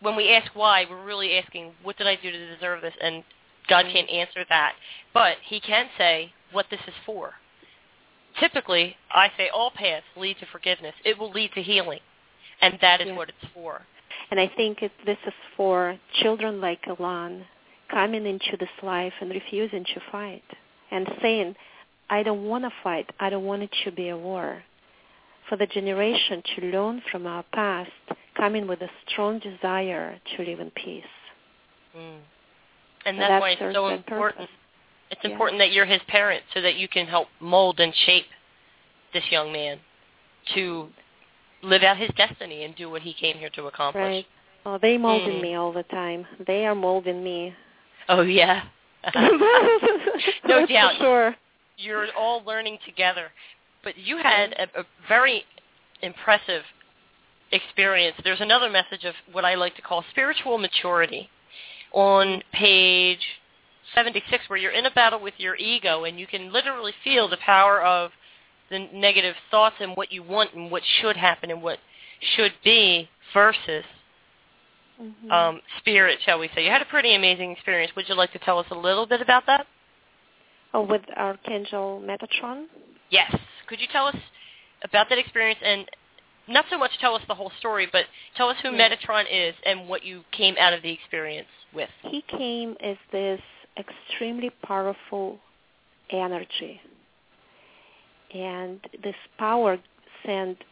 [0.00, 2.94] when we ask why, we're really asking, what did I do to deserve this?
[3.02, 3.24] And
[3.66, 3.92] God Right.
[3.92, 4.76] can't answer that.
[5.12, 7.34] But he can say what this is for.
[8.38, 10.94] Typically, I say all paths lead to forgiveness.
[11.04, 12.00] It will lead to healing.
[12.60, 13.14] And that is Yeah.
[13.14, 13.82] what it's for.
[14.30, 17.44] And I think it, this is for children like Alan
[17.88, 20.44] coming into this life and refusing to fight
[20.90, 21.56] and saying,
[22.10, 23.10] I don't want to fight.
[23.20, 24.62] I don't want it to be a war.
[25.48, 27.90] For the generation to learn from our past,
[28.36, 31.04] coming with a strong desire to live in peace.
[31.96, 32.18] Mm.
[33.06, 34.38] And So that's why it's so important.
[34.38, 34.54] purpose.
[35.10, 35.30] It's Yeah.
[35.30, 38.26] important that you're his parent so that you can help mold and shape
[39.12, 39.80] this young man
[40.54, 40.92] to
[41.62, 44.02] live out his destiny and do what he came here to accomplish.
[44.02, 44.26] Right.
[44.66, 45.42] Oh, they molding Mm.
[45.42, 46.26] me all the time.
[46.40, 47.54] They are molding me.
[48.08, 48.64] Oh yeah.
[50.44, 50.92] no doubt.
[50.96, 51.36] For sure.
[51.78, 53.28] You're all learning together.
[53.82, 55.44] But you had a, a very
[56.02, 56.62] impressive
[57.52, 58.16] experience.
[58.22, 61.30] There's another message of what I like to call spiritual maturity
[61.92, 63.20] on page
[63.94, 67.38] 76 where you're in a battle with your ego and you can literally feel the
[67.38, 68.10] power of
[68.70, 71.78] the negative thoughts and what you want and what should happen and what
[72.20, 73.84] should be versus
[75.00, 75.30] Mhm.
[75.30, 76.64] um, spirit, shall we say.
[76.64, 77.94] You had a pretty amazing experience.
[77.94, 79.66] Would you like to tell us a little bit about that?
[80.74, 82.66] Oh, with Archangel Metatron.
[83.10, 83.34] Yes.
[83.66, 84.16] Could you tell us
[84.82, 85.86] about that experience and
[86.48, 88.06] not so much tell us the whole story, but
[88.36, 88.88] tell us who Yeah.
[88.88, 91.90] Metatron is and what you came out of the experience with.
[92.02, 93.40] He came as this
[93.76, 95.38] extremely powerful
[96.10, 96.80] energy,
[98.34, 99.78] and this power
[100.24, 100.64] sent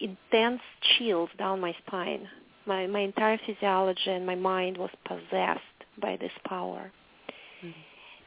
[0.00, 0.62] intense
[0.98, 2.28] chills down my spine.
[2.66, 5.60] My my entire physiology and my mind was possessed
[5.98, 6.92] by this power.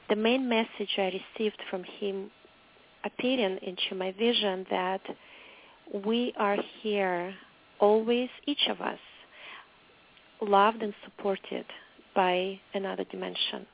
[0.08, 2.30] The main message I received from him
[3.04, 5.02] appearing into my vision that
[6.06, 7.34] we are here
[7.80, 9.00] always, each of us,
[10.42, 11.66] loved and supported
[12.14, 13.66] by another dimension.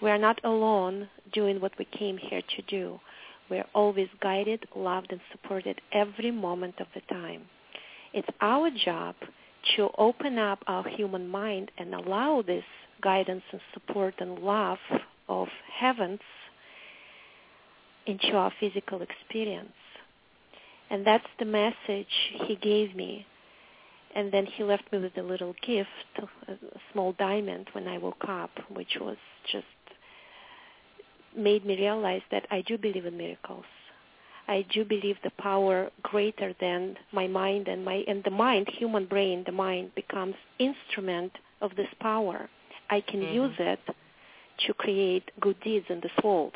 [0.00, 2.98] We are not alone doing what we came here to do.
[3.50, 7.42] We are always guided, loved, and supported every moment of the time.
[8.14, 9.16] It's our job
[9.76, 12.64] to open up our human mind and allow this
[13.02, 14.78] guidance and support and love
[15.28, 15.48] of
[15.78, 16.20] heavens
[18.06, 19.72] into our physical experience.
[20.90, 22.06] And that's the message
[22.46, 23.26] he gave me.
[24.14, 25.88] And then he left me with a little gift,
[26.48, 26.56] a
[26.92, 29.18] small diamond when I woke up, which was
[29.52, 29.66] just
[31.36, 33.66] made me realize that I do believe in miracles.
[34.48, 39.04] I do believe the power greater than my mind and my and the mind, human
[39.04, 42.48] brain, the mind becomes instrument of this power.
[42.88, 43.34] I can Mhm.
[43.34, 43.80] use it
[44.66, 46.54] to create good deeds in this world.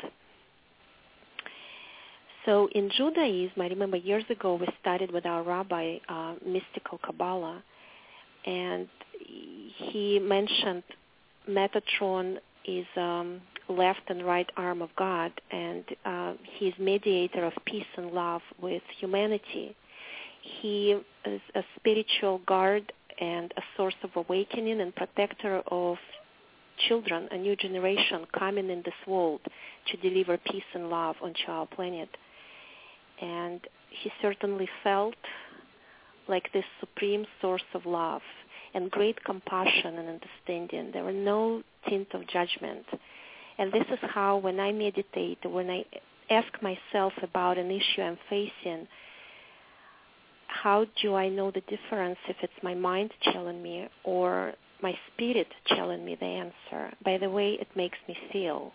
[2.45, 7.63] So in Judaism, I remember years ago we studied with our rabbi uh, mystical Kabbalah,
[8.45, 8.87] and
[9.77, 10.83] he mentioned
[11.49, 17.85] Metatron is um, left and right arm of God, and uh, he's mediator of peace
[17.95, 19.75] and love with humanity.
[20.61, 22.91] He is a spiritual guard
[23.21, 25.97] and a source of awakening and protector of
[26.87, 29.41] children, a new generation coming in this world
[29.91, 32.09] to deliver peace and love onto our planet.
[33.21, 35.15] And he certainly felt
[36.27, 38.21] like this supreme source of love
[38.73, 40.91] and great compassion and understanding.
[40.91, 42.85] There were no tint of judgment.
[43.57, 45.85] And this is how when I meditate, when I
[46.29, 48.87] ask myself about an issue I'm facing,
[50.47, 54.53] how do I know the difference if it's my mind telling me or
[54.83, 58.71] my spirit telling me the answer by the way it makes me feel?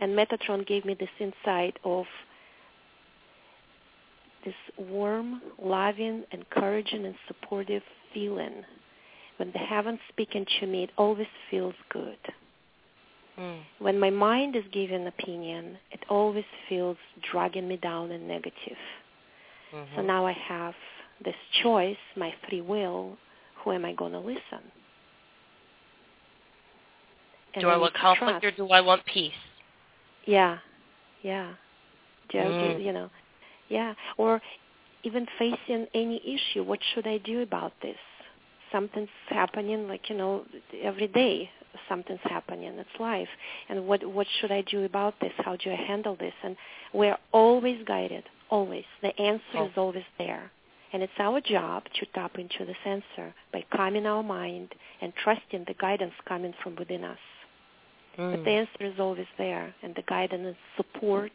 [0.00, 2.04] And Metatron gave me this insight of
[4.44, 8.64] this warm, loving, encouraging, and supportive feeling.
[9.36, 12.18] When the heavens speaking to me, it always feels good.
[13.38, 13.60] Mm.
[13.78, 16.96] When my mind is giving opinion, it always feels
[17.30, 18.78] dragging me down and negative.
[19.72, 19.96] Mhm.
[19.96, 20.74] So now I have
[21.20, 23.16] this choice, my free will.
[23.56, 24.72] Who am I going to listen?
[27.54, 28.44] And do I want conflict trust.
[28.44, 29.32] or do I want peace?
[30.26, 30.58] Yeah,
[31.22, 31.54] yeah.
[32.30, 32.84] Do, Mm.
[32.84, 33.10] you know,
[33.68, 33.94] yeah.
[34.16, 34.40] Or
[35.02, 37.96] even facing any issue, what should I do about this?
[38.70, 40.44] Something's happening, like you know,
[40.80, 41.50] every day
[41.88, 42.72] something's happening.
[42.78, 43.28] It's life,
[43.68, 45.32] and what what should I do about this?
[45.38, 46.34] How do I handle this?
[46.44, 46.56] And
[46.92, 48.84] we're always guided, always.
[49.02, 49.64] The answer Oh.
[49.66, 50.50] is always there,
[50.92, 55.64] and it's our job to tap into the answer by calming our mind and trusting
[55.64, 57.18] the guidance coming from within us.
[58.16, 58.44] But Mm.
[58.44, 61.32] the answer is always there, and the guidance support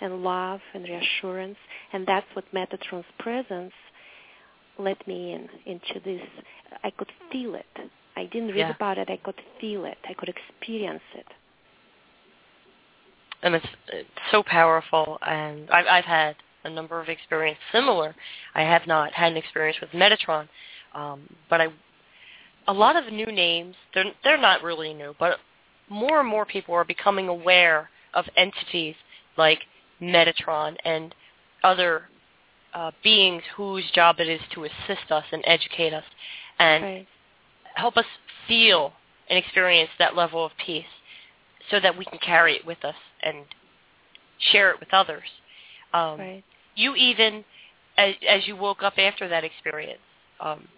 [0.00, 1.58] and love and reassurance,
[1.92, 3.72] and that's what Metatron's presence
[4.78, 6.26] let me in into this.
[6.82, 7.66] I could feel it.
[8.16, 8.70] I didn't read Yeah.
[8.70, 9.10] about it.
[9.10, 9.98] I could feel it.
[10.08, 11.26] I could experience it.
[13.42, 15.18] and it's, it's so powerful.
[15.22, 18.14] And I've, I've had a number of experiences similar.
[18.54, 20.48] I have not had an experience with Metatron,
[20.94, 21.68] um, but I
[22.68, 23.74] a lot of new names.
[23.94, 25.38] They're they're not really new, but
[25.90, 28.94] more and more people are becoming aware of entities
[29.36, 29.58] like
[30.00, 31.14] Metatron and
[31.62, 32.08] other
[32.72, 36.04] uh, beings whose job it is to assist us and educate us
[36.58, 37.08] and Right.
[37.74, 38.06] help us
[38.46, 38.92] feel
[39.28, 40.84] and experience that level of peace
[41.70, 43.44] so that we can carry it with us and
[44.38, 45.28] share it with others.
[45.92, 46.44] Um, right.
[46.76, 47.44] You even,
[47.96, 50.00] as, as you woke up after that experience,
[50.40, 50.68] um,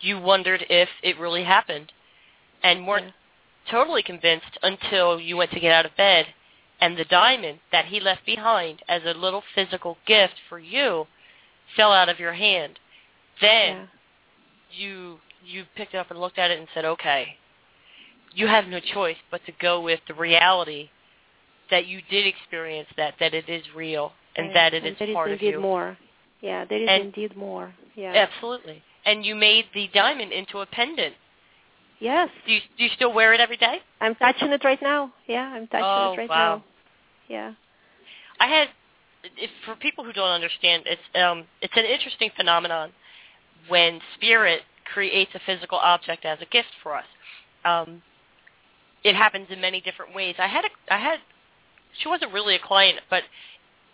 [0.00, 1.92] you wondered if it really happened
[2.62, 3.12] and weren't Yeah.
[3.70, 6.26] Totally convinced until you went to get out of bed
[6.80, 11.06] and the diamond that he left behind as a little physical gift for you
[11.76, 12.78] fell out of your hand.
[13.40, 13.86] Then Yeah.
[14.72, 17.36] you you picked it up and looked at it and said, okay,
[18.32, 20.88] you have no choice but to go with the reality
[21.70, 25.12] that you did experience that, that it is real, and that it and is there
[25.12, 25.60] part is of indeed you.
[25.60, 25.96] more.
[26.40, 27.74] Yeah, there is And- indeed more.
[27.96, 28.12] Yeah.
[28.14, 28.82] Absolutely.
[29.04, 31.14] And you made the diamond into a pendant.
[32.02, 32.30] Yes.
[32.48, 33.76] Do you, do you still wear it every day?
[34.00, 35.12] I'm touching it right now.
[35.28, 36.56] Yeah, I'm touching Oh, it right wow.
[36.56, 36.64] now.
[37.28, 37.52] Yeah.
[38.40, 38.68] I had,
[39.36, 42.90] if, for people who don't understand, it's um, it's an interesting phenomenon
[43.68, 47.04] when spirit creates a physical object as a gift for us.
[47.64, 48.02] Um,
[49.04, 50.34] it happens in many different ways.
[50.40, 51.20] I had a, I had,
[52.02, 53.22] she wasn't really a client, but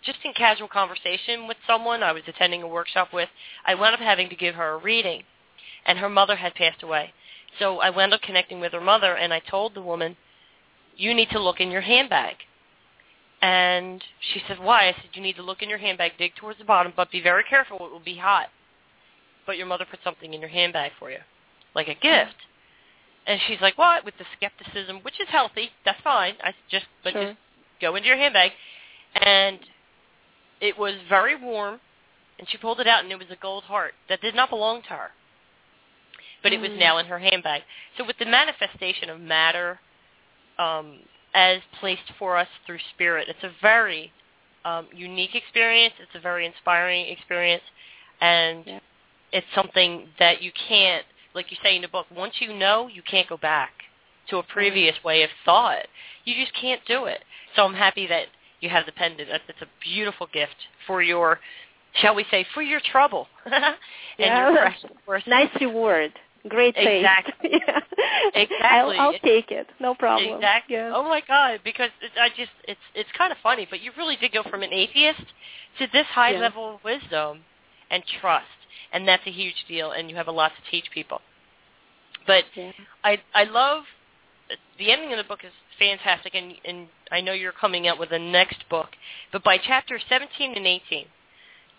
[0.03, 3.29] just in casual conversation with someone I was attending a workshop with,
[3.67, 5.21] I wound up having to give her a reading,
[5.85, 7.13] and her mother had passed away.
[7.57, 10.17] So I wound up connecting with her mother, and I told the woman,
[10.95, 12.35] "You need to look in your handbag."
[13.41, 14.89] And she said, why?
[14.89, 17.21] I said, you need to look in your handbag, dig towards the bottom, but be
[17.21, 17.77] very careful.
[17.77, 18.47] It will be hot.
[19.45, 21.19] But your mother put something in your handbag for you,
[21.73, 22.35] like a gift.
[23.25, 24.03] And she's like, what?
[24.03, 25.69] With the skepticism, which is healthy.
[25.85, 26.33] That's fine.
[26.43, 27.27] I just, but Sure.
[27.27, 27.37] just
[27.79, 28.51] go into your handbag.
[29.15, 29.59] And
[30.59, 31.79] it was very warm,
[32.37, 34.81] and she pulled it out, and it was a gold heart that did not belong
[34.83, 35.11] to her.
[36.41, 36.77] But it was Mm.
[36.77, 37.63] now in her handbag.
[37.97, 39.79] So with the manifestation of matter,
[40.57, 40.99] um,
[41.33, 43.27] as placed for us through spirit.
[43.29, 44.11] It's a very
[44.65, 45.93] um, unique experience.
[45.99, 47.63] It's a very inspiring experience,
[48.19, 48.83] and Yep.
[49.31, 53.01] it's something that you can't, like you say in the book, once you know, you
[53.01, 53.71] can't go back
[54.29, 55.87] to a previous way of thought.
[56.25, 57.23] You just can't do it.
[57.55, 58.27] So I'm happy that
[58.59, 59.29] you have the pendant.
[59.29, 61.39] It's it's a beautiful gift for your,
[61.93, 63.73] shall we say, for your trouble and
[64.19, 64.73] Yeah.
[65.07, 65.21] your.
[65.25, 66.13] Nice reward.
[66.47, 66.87] Great taste.
[66.87, 67.49] Exactly.
[67.67, 67.79] yeah.
[68.33, 68.97] Exactly.
[68.97, 69.67] I'll, I'll take it.
[69.79, 70.35] No problem.
[70.35, 70.75] Exactly.
[70.75, 70.91] Yeah.
[70.95, 71.59] Oh my God!
[71.63, 74.63] Because it, I just it's it's kind of funny, but you really did go from
[74.63, 75.23] an atheist
[75.79, 76.39] to this high Yeah.
[76.39, 77.41] level of wisdom
[77.91, 78.45] and trust,
[78.93, 79.91] and that's a huge deal.
[79.91, 81.19] And you have a lot to teach people.
[82.25, 82.71] But Yeah.
[83.03, 83.83] I I love
[84.77, 88.11] the ending of the book is fantastic, and and I know you're coming out with
[88.11, 88.89] a next book,
[89.31, 91.05] but by chapter 17 and 18,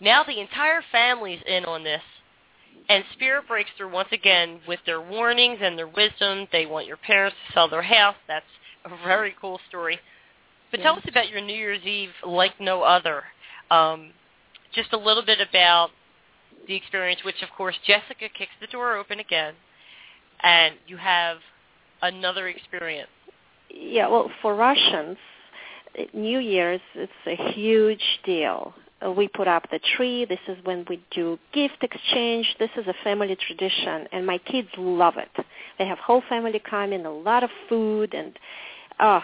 [0.00, 2.02] now the entire family's in on this,
[2.90, 6.48] and Spirit breaks through once again with their warnings and their wisdom.
[6.50, 8.16] They want your parents to sell their house.
[8.26, 8.44] That's
[8.84, 10.00] a very cool story.
[10.72, 13.22] But tell us about your New Year's Eve like no other.
[13.70, 14.10] Um,
[14.74, 15.90] just a little bit about
[16.66, 19.54] the experience, which of course Jessica kicks the door open again,
[20.42, 21.38] and you have
[22.02, 23.08] another experience.
[23.68, 25.16] Yeah, well, for Russians,
[26.12, 28.74] New Year's it's a huge deal.
[29.04, 30.24] Uh, We put up the tree.
[30.24, 32.46] This is when we do gift exchange.
[32.58, 35.46] This is a family tradition, and my kids love it.
[35.78, 38.38] They have whole family coming, a lot of food, and
[38.98, 39.20] uh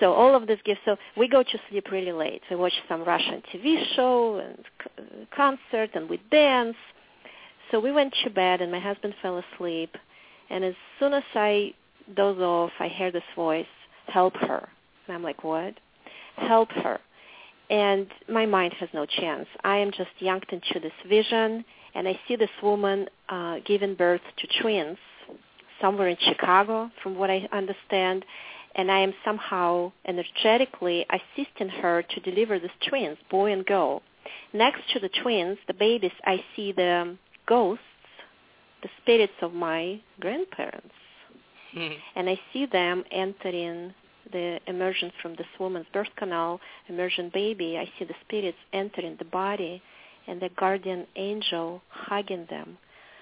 [0.00, 0.82] so all of this gifts.
[0.84, 2.42] So we go to sleep really late.
[2.50, 4.58] We watch some Russian TV show and
[4.98, 6.76] uh, concert, and we dance.
[7.70, 9.96] So we went to bed, and my husband fell asleep.
[10.50, 11.74] And as soon as I
[12.14, 13.66] doze off, I hear this voice,
[14.08, 14.68] help her.
[15.06, 15.74] And I'm like, what?
[16.36, 17.00] Help her.
[17.68, 19.46] And my mind has no chance.
[19.64, 21.64] I am just yanked into this vision,
[21.94, 24.98] and I see this woman uh, giving birth to twins
[25.80, 28.24] somewhere in Chicago, from what I understand.
[28.76, 34.02] And I am somehow energetically assisting her to deliver these twins, boy and girl.
[34.52, 37.82] Next to the twins, the babies, I see the ghosts,
[38.82, 40.94] the spirits of my grandparents
[41.76, 43.94] and I see them entering
[44.32, 47.78] the emergence from this woman's birth canal, emergent baby.
[47.78, 49.82] I see the spirits entering the body,
[50.26, 52.78] and the guardian angel hugging them,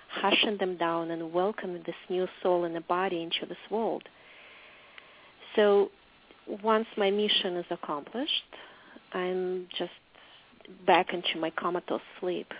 [0.09, 4.03] hushing them down, and welcoming this new soul in the body into this world.
[5.57, 5.91] So
[6.63, 8.43] once my mission is accomplished,
[9.13, 9.93] I'm just
[10.87, 12.53] back into my comatose sleep.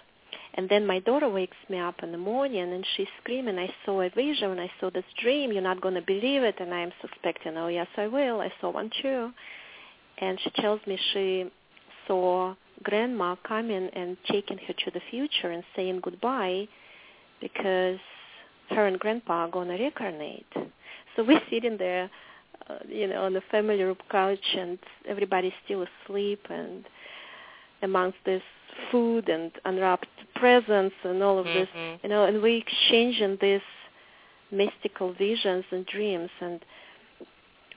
[0.57, 4.03] And then my daughter wakes me up in the morning and she's screaming, I saw
[4.03, 6.57] a vision, I saw this dream, you're not going to believe it.
[6.61, 9.31] And I'm suspecting, oh yes, I will, I saw one too.
[10.19, 11.51] And she tells me she
[12.07, 16.69] saw grandma coming and taking her to the future and saying goodbye
[17.41, 17.99] because
[18.71, 20.47] her and grandpa are going to reincarnate.
[21.17, 22.09] So we're sitting there,
[22.69, 24.79] uh, you know, on the family room couch and
[25.09, 26.85] everybody's still asleep and
[27.83, 28.43] amongst this
[28.91, 32.03] food and unwrapped presents and all of this, Mhm.
[32.03, 33.63] you know, and we exchanging these
[34.51, 36.31] mystical visions and dreams.
[36.41, 36.65] And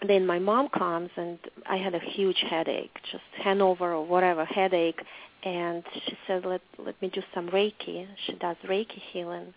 [0.02, 5.02] then my mom comes and I had a huge headache, just hangover or whatever headache,
[5.44, 9.54] and she said, "Let let me do some Reiki." She does Reiki healing,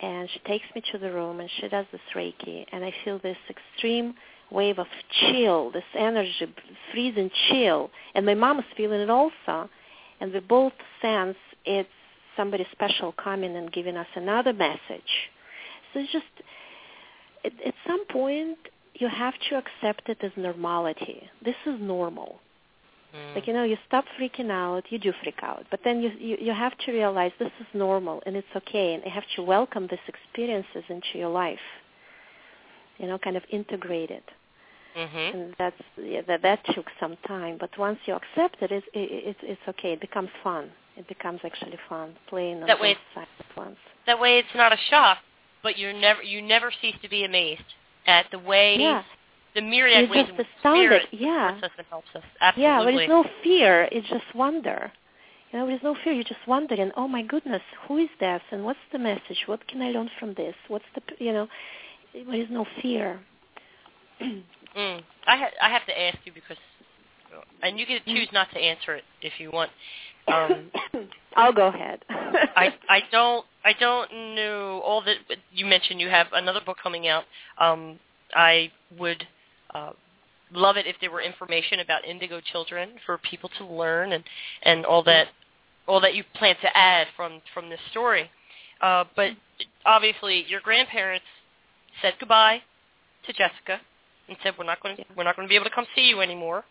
[0.00, 3.18] and she takes me to the room and she does this Reiki, and I feel
[3.18, 4.14] this extreme
[4.50, 6.52] wave of chill, this energy,
[6.90, 9.68] freezing chill, and my mom is feeling it also,
[10.20, 11.88] and we both sense it's
[12.36, 15.30] somebody special coming and giving us another message.
[15.92, 16.24] So it's just
[17.44, 18.58] at, at some point
[18.94, 21.28] you have to accept it as normality.
[21.44, 22.40] This is normal.
[23.14, 23.34] Mm.
[23.34, 24.84] Like you know, you stop freaking out.
[24.90, 28.22] You do freak out, but then you, you you have to realize this is normal
[28.26, 31.58] and it's okay, and you have to welcome these experiences into your life.
[32.98, 34.24] You know, kind of integrate it,
[34.96, 35.34] Mhm.
[35.34, 37.56] and that's yeah, that that took some time.
[37.58, 39.92] But once you accept it, it's it, it's it's okay.
[39.92, 40.70] It becomes fun.
[40.96, 43.76] It becomes actually fun playing on That way both sides at once.
[44.06, 45.18] That way, it's not a shock,
[45.62, 47.62] but you never you never cease to be amazed
[48.06, 49.02] at the ways, Yeah,
[49.54, 51.02] the myriad you're ways just astounded.
[51.12, 52.24] Yeah, us and helps us.
[52.56, 52.94] Yeah, Absolutely.
[52.94, 53.88] there is no fear.
[53.92, 54.92] It's just wonder.
[55.52, 56.12] You know, there's no fear.
[56.12, 59.44] You're just wondering, oh my goodness, who is this, and what's the message?
[59.46, 60.54] What can I learn from this?
[60.68, 61.48] What's the, you know,
[62.12, 63.20] there is no fear.
[64.20, 65.02] Mm.
[65.26, 66.56] I ha- I have to ask you because,
[67.62, 69.70] and you can choose not to answer it if you want.
[70.28, 70.70] Um,
[71.36, 72.04] I'll go ahead.
[72.08, 75.16] I I don't I don't know all that
[75.52, 76.00] you mentioned.
[76.00, 77.24] You have another book coming out.
[77.58, 77.98] Um,
[78.34, 79.26] I would
[79.74, 79.92] uh,
[80.52, 84.24] love it if there were information about indigo children for people to learn and
[84.62, 85.28] and all that
[85.86, 88.30] all that you plan to add from from this story.
[88.80, 89.30] Uh, but
[89.84, 91.26] obviously, your grandparents
[92.00, 92.62] said goodbye
[93.26, 93.80] to Jessica
[94.28, 95.08] and said we're not going to Yeah.
[95.16, 96.64] we're not going to be able to come see you anymore.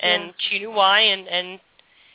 [0.00, 0.32] And Yeah.
[0.38, 1.60] she knew why, and and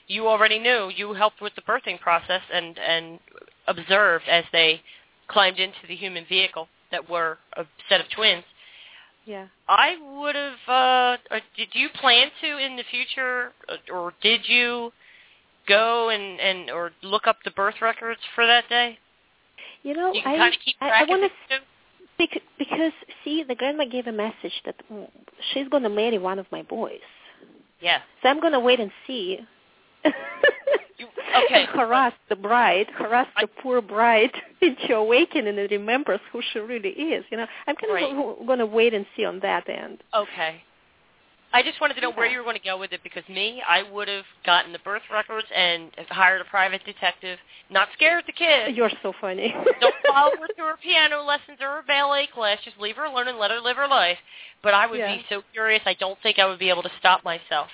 [0.08, 0.90] you already knew.
[0.96, 3.20] You helped with the birthing process and and
[3.68, 4.82] observed as they
[5.28, 8.46] climbed into the human vehicle that were a set of twins.
[9.26, 9.48] yeah.
[9.68, 10.60] I would have.
[10.68, 14.94] Uh, or did you plan to in the future, uh, or did you
[15.68, 18.98] go and and or look up the birth records for that day?
[19.84, 21.58] You know, You I kind of keep track I of want to
[22.18, 22.92] because
[23.24, 24.76] see, the grandma gave a message that
[25.54, 27.00] she's going to marry one of my boys.
[27.82, 28.00] Yeah.
[28.24, 29.40] So I'm going to wait and see.
[30.98, 31.06] You,
[31.46, 31.62] okay.
[31.66, 36.60] and harass the bride, harass I- the poor bride into awakening and remembers who she
[36.60, 37.24] really is.
[37.30, 38.04] You know, I'm kind Right.
[38.40, 40.00] of going to wait and see on that end.
[40.16, 40.62] Okay.
[41.58, 43.64] I just wanted to know where you were going to go with it because me,
[43.68, 47.40] I would have gotten the birth records and hired a private detective.
[47.72, 48.76] Not scared the kid.
[48.76, 49.56] You're so funny.
[49.82, 52.60] Don't follow her to her piano lessons or her ballet class.
[52.64, 54.20] Just leave her alone and let her live her life.
[54.62, 55.16] But I would Yeah.
[55.16, 55.82] be so curious.
[55.88, 57.70] I don't think I would be able to stop myself.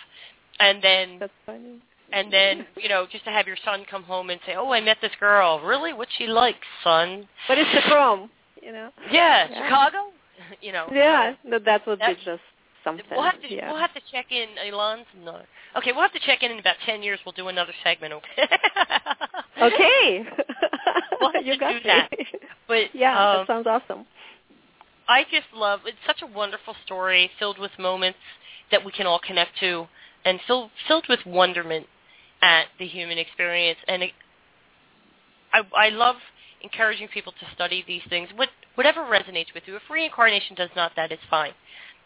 [0.61, 1.81] And then, That's funny.
[2.13, 4.79] and then, you know, just to have your son come home and say, "Oh, I
[4.79, 5.59] met this girl.
[5.59, 5.91] Really?
[5.91, 6.55] What she like,
[6.86, 7.27] son?
[7.49, 8.29] But it's the prom,
[8.61, 8.91] you know.
[9.11, 9.63] Yeah, Yeah.
[9.65, 9.97] Chicago.
[10.61, 10.88] You know.
[10.91, 12.41] Yeah, that that would That- be just
[12.84, 13.05] something.
[13.11, 13.71] We'll have to yeah.
[13.71, 15.05] we'll have to check in, Elon.
[15.23, 15.41] No.
[15.77, 17.19] Okay, we'll have to check in in about ten years.
[17.25, 18.13] We'll do another segment.
[18.13, 18.47] Okay.
[19.61, 20.25] okay.
[21.19, 21.81] We'll have you to got do me.
[21.86, 22.09] that.
[22.67, 24.05] But Yeah, um, that sounds awesome.
[25.07, 28.19] I just love it's such a wonderful story filled with moments
[28.71, 29.88] that we can all connect to
[30.25, 31.88] and filled filled with wonderment
[32.41, 34.11] at the human experience and it,
[35.53, 36.15] I I love
[36.61, 40.93] encouraging people to study these things what whatever resonates with you if reincarnation does not
[40.95, 41.53] that is fine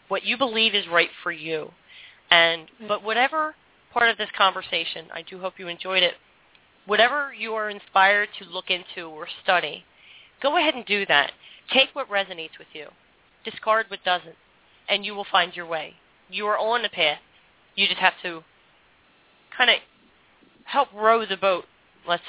[0.08, 1.70] what you believe is right for you
[2.30, 3.54] and but whatever
[3.92, 6.14] part of this conversation I do hope you enjoyed it
[6.86, 9.84] whatever you are inspired to look into or study
[10.42, 11.32] go ahead and do that
[11.72, 12.86] Take what resonates with you.
[13.44, 14.36] Discard what doesn't.
[14.88, 15.94] And you will find your way.
[16.30, 17.18] You are on the path.
[17.74, 18.42] You just have to
[19.56, 19.76] kind of
[20.64, 21.64] help row the boat.
[22.06, 22.22] Let's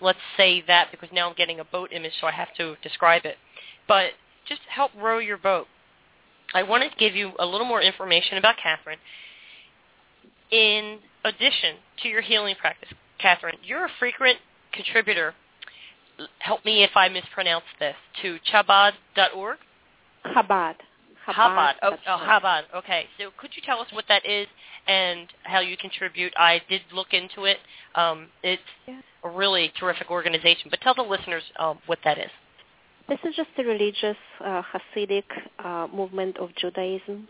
[0.00, 3.24] let's say that because now I'm getting a boat image, so I have to describe
[3.24, 3.36] it.
[3.88, 4.12] But
[4.48, 5.66] just help row your boat.
[6.54, 8.98] I want to give you a little more information about Katherine.
[10.50, 12.88] In addition to your healing practice,
[13.18, 14.38] Katherine, you're a frequent
[14.72, 15.34] contributor
[16.38, 19.58] help me if I mispronounce this, to chabad.org?
[20.26, 20.74] Chabad.
[21.28, 21.74] Chabad.
[21.82, 22.18] Oh, oh.
[22.26, 22.62] Chabad.
[22.74, 23.06] Okay.
[23.18, 24.46] So could you tell us what that is
[24.86, 26.32] and how you contribute?
[26.36, 27.58] I did look into it.
[27.94, 29.00] Um, it's Yeah.
[29.24, 30.70] a really terrific organization.
[30.70, 32.30] But tell the listeners um, what that is.
[33.08, 35.22] This is just a religious uh, Hasidic
[35.60, 37.28] uh, movement of Judaism,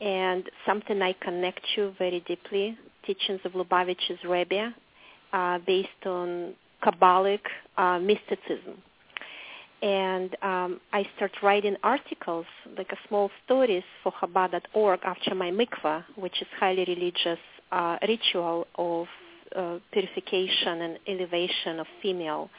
[0.00, 2.76] and something I connect to very deeply.
[3.06, 4.74] Teachings of Lubavitch's Rebbe,
[5.32, 7.38] uh, based on Kabbalic
[7.78, 8.82] uh, mysticism.
[9.80, 12.46] And um, I start writing articles,
[12.76, 17.38] like a small stories for Chabad.org after my mikvah, which is highly religious
[17.70, 19.06] uh, ritual of
[19.54, 22.50] uh, purification and elevation of female.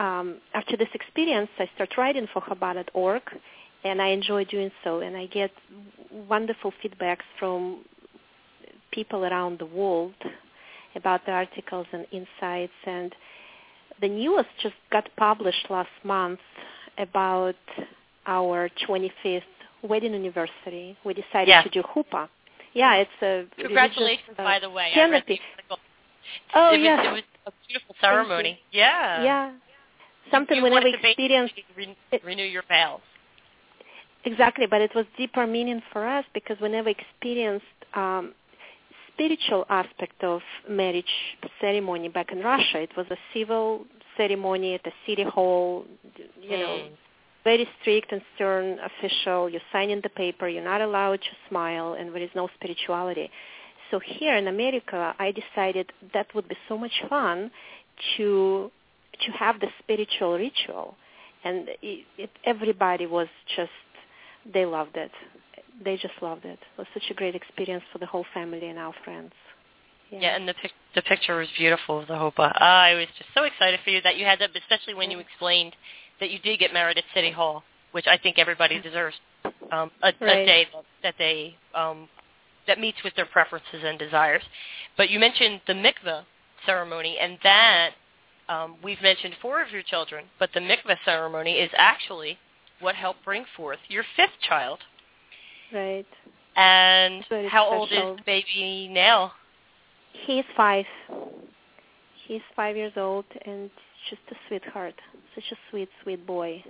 [0.00, 3.22] Um, after this experience, I start writing for Chabad.org,
[3.84, 5.00] and I enjoy doing so.
[5.00, 5.50] And I get
[6.10, 7.84] wonderful feedbacks from
[8.92, 10.14] people around the world
[10.94, 12.72] about the articles and insights.
[12.86, 13.14] And
[14.00, 16.40] the newest just got published last month
[16.96, 17.56] about
[18.26, 19.42] our 25th
[19.82, 20.96] wedding anniversary.
[21.04, 21.62] We decided Yeah.
[21.62, 22.28] to do chuppah.
[22.72, 24.92] Yeah, it's a Congratulations, uh, by the way.
[24.94, 25.40] I read the canopy.
[26.54, 28.60] Oh it was, yes, It was a beautiful ceremony.
[28.70, 29.24] Yeah.
[29.24, 29.50] yeah.
[30.30, 31.54] Something you we never wanted to basically experienced.
[31.76, 33.00] re- renew your vows.
[34.24, 38.34] Exactly, but it was deeper meaning for us because we never experienced um,
[39.14, 41.04] spiritual aspect of marriage
[41.60, 42.80] ceremony back in Russia.
[42.80, 43.84] It was a civil
[44.16, 45.84] ceremony at the city hall,
[46.40, 46.90] you know, Mm.
[47.44, 49.48] very strict and stern official.
[49.48, 50.46] You sign in the paper.
[50.48, 53.30] You're not allowed to smile, and there is no spirituality.
[53.90, 57.50] So here in America, I decided that would be so much fun
[58.16, 58.70] to
[59.26, 60.94] to have the spiritual ritual,
[61.44, 63.70] and it, it, everybody was just
[64.52, 65.10] they loved it.
[65.82, 66.58] They just loved it.
[66.58, 69.32] It was such a great experience for the whole family and our friends.
[70.10, 72.60] Yeah, and the pic- the picture was beautiful of the chuppah.
[72.60, 75.74] I was just so excited for you that you had that, especially when you explained
[76.18, 77.62] that you did get married at City Hall,
[77.92, 79.16] which I think everybody deserves.
[79.72, 82.08] Um, a, a day that, that they um,
[82.66, 84.42] that meets with their preferences and desires.
[84.96, 86.24] But you mentioned the mikveh
[86.66, 87.90] ceremony, and that
[88.50, 92.36] um, we've mentioned four of your children, but the mikveh ceremony is actually
[92.80, 94.80] what helped bring forth your fifth child.
[95.72, 96.06] Right.
[96.56, 99.32] And Very how old is the baby now?
[100.26, 100.84] He's five.
[102.26, 103.70] He's five years old and
[104.08, 104.94] just a sweetheart.
[105.34, 106.64] Such a sweet, sweet boy.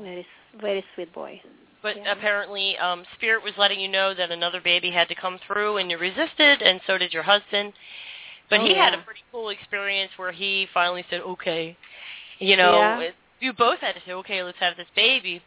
[0.00, 0.26] Very,
[0.60, 1.40] very sweet boy.
[1.82, 2.12] But Yeah.
[2.12, 5.90] apparently, um, Spirit was letting you know that another baby had to come through, and
[5.90, 7.72] you resisted, and so did your husband.
[8.50, 11.76] But Oh, he had a pretty cool experience where he finally said, "Okay,"
[12.38, 12.72] you know.
[12.76, 12.98] Yeah.
[13.00, 15.40] it- You both had to say, "Okay, let's have this baby,"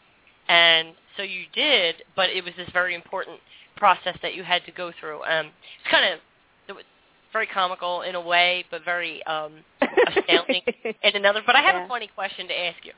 [0.47, 2.03] and so you did.
[2.15, 3.39] But it was this very important
[3.75, 5.23] process that you had to go through.
[5.25, 6.19] Um, it's kind of
[6.67, 6.85] it was
[7.33, 9.63] very comical in a way, but very um,
[10.07, 10.61] astounding
[11.03, 11.41] in another.
[11.45, 11.85] But I have Yeah.
[11.85, 12.93] a funny question to ask you.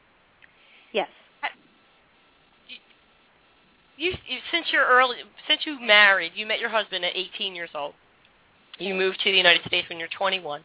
[0.93, 1.09] yes.
[3.97, 5.17] you, you since you're early
[5.47, 7.93] since you married, you met your husband at 18 years old.
[8.77, 10.61] You move to the United States when you're 21.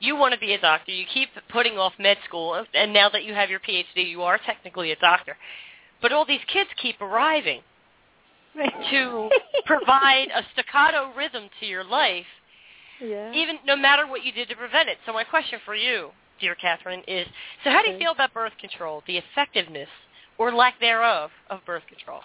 [0.00, 0.90] You want to be a doctor.
[0.90, 4.38] You keep putting off med school, and now that you have your PhD, you are
[4.44, 5.36] technically a doctor.
[6.00, 7.60] But all these kids keep arriving
[8.90, 9.30] to
[9.64, 12.26] provide a staccato rhythm to your life,
[13.00, 13.32] yeah.
[13.32, 14.98] even no matter what you did to prevent it.
[15.06, 16.10] So my question for you,
[16.40, 17.26] dear Katherine, is:
[17.62, 19.88] So how do you feel about birth control, the effectiveness
[20.36, 22.20] or lack thereof of birth control?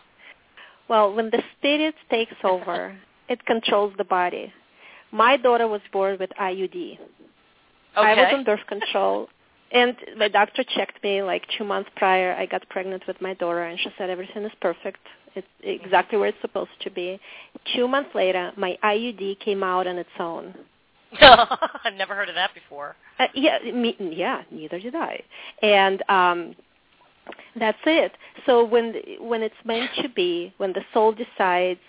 [0.90, 2.98] Well, when the spirit takes over,
[3.30, 4.52] it controls the body.
[5.12, 7.00] My daughter was born with IUD.
[7.96, 9.28] I was on birth control,
[9.72, 12.34] and my doctor checked me like two months prior.
[12.34, 15.00] I got pregnant with my daughter, and she said everything is perfect.
[15.36, 17.20] It's exactly where it's supposed to be.
[17.76, 20.54] Two months later, my IUD came out on its own.
[21.22, 22.96] I've never heard of that before.
[23.20, 25.22] Uh, yeah, me, yeah, neither did I.
[25.62, 26.56] And um,
[27.60, 28.12] that's it.
[28.46, 31.80] So when when it's meant to be, when the soul decides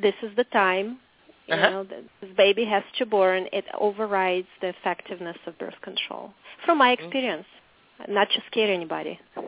[0.00, 0.98] this is the time,
[1.50, 1.70] you Uh-huh.
[1.70, 6.32] know, th- this baby has to born, it overrides the effectiveness of birth control.
[6.64, 6.98] From my Mm.
[7.00, 7.46] experience,
[8.08, 9.18] not to scare anybody.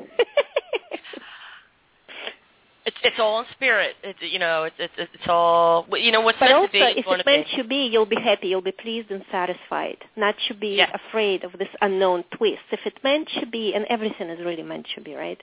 [2.85, 3.95] It's it's all in spirit.
[4.03, 6.79] It's you know it's it's it's all you know what's But meant also, to be.
[6.81, 7.37] is if going it's to be.
[7.37, 10.91] meant to be, you'll be happy, you'll be pleased and satisfied, not to be Yeah.
[10.93, 12.63] afraid of this unknown twist.
[12.73, 15.41] If it's meant to be, and everything is really meant to be, right?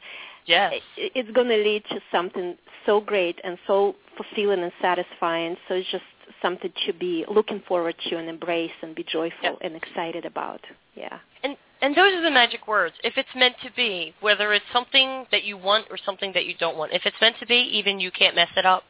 [0.48, 0.82] Yes.
[0.98, 5.56] it- it's going to lead to something so great and so fulfilling and satisfying.
[5.70, 6.04] So it's just
[6.42, 9.58] something to be looking forward to and embrace and be joyful Yep.
[9.62, 10.62] and excited about.
[10.96, 11.20] Yeah.
[11.44, 12.96] And and those are the magic words.
[13.04, 16.54] If it's meant to be, whether it's something that you want or something that you
[16.60, 18.84] don't want, if it's meant to be, even you can't mess it up,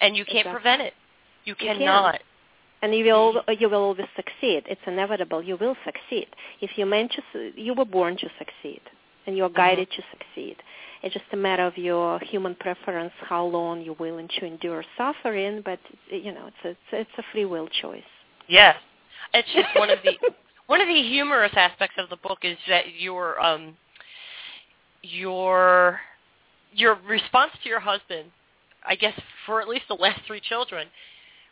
[0.00, 0.52] and you can't Exactly.
[0.52, 0.94] prevent it.
[1.44, 2.20] You You cannot.
[2.82, 4.64] And you will you will always succeed.
[4.66, 5.42] It's inevitable.
[5.42, 6.28] You will succeed.
[6.60, 8.82] If you're meant to, you were born to succeed,
[9.26, 9.56] and you're mm-hmm.
[9.56, 10.56] guided to succeed.
[11.06, 15.62] It's just a matter of your human preference, how long you're willing to endure suffering.
[15.64, 15.78] But
[16.10, 18.02] you know, it's a, it's a, it's a free will choice.
[18.48, 18.74] Yes.
[19.32, 20.18] It's just one of the
[20.66, 23.76] one of the humorous aspects of the book is that your um
[25.02, 26.00] your
[26.72, 28.32] your response to your husband,
[28.84, 29.14] I guess
[29.46, 30.88] for at least the last three children,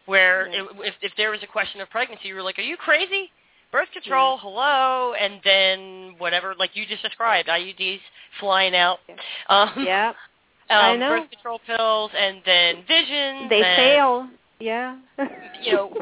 [0.06, 0.62] where Yeah.
[0.62, 3.31] it, if if there was a question of pregnancy, you were like, "Are you crazy?
[3.74, 7.98] Birth control, hello," and then whatever, like you just described, IUDs
[8.38, 9.01] flying out.
[9.09, 9.16] Yeah.
[9.48, 10.09] Um, Yeah.
[10.70, 11.09] um, I know.
[11.09, 13.48] Birth control pills, and then vision.
[13.48, 14.28] They and, fail.
[14.60, 14.98] Yeah.
[15.60, 15.92] you know,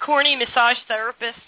[0.00, 1.40] corny massage therapist.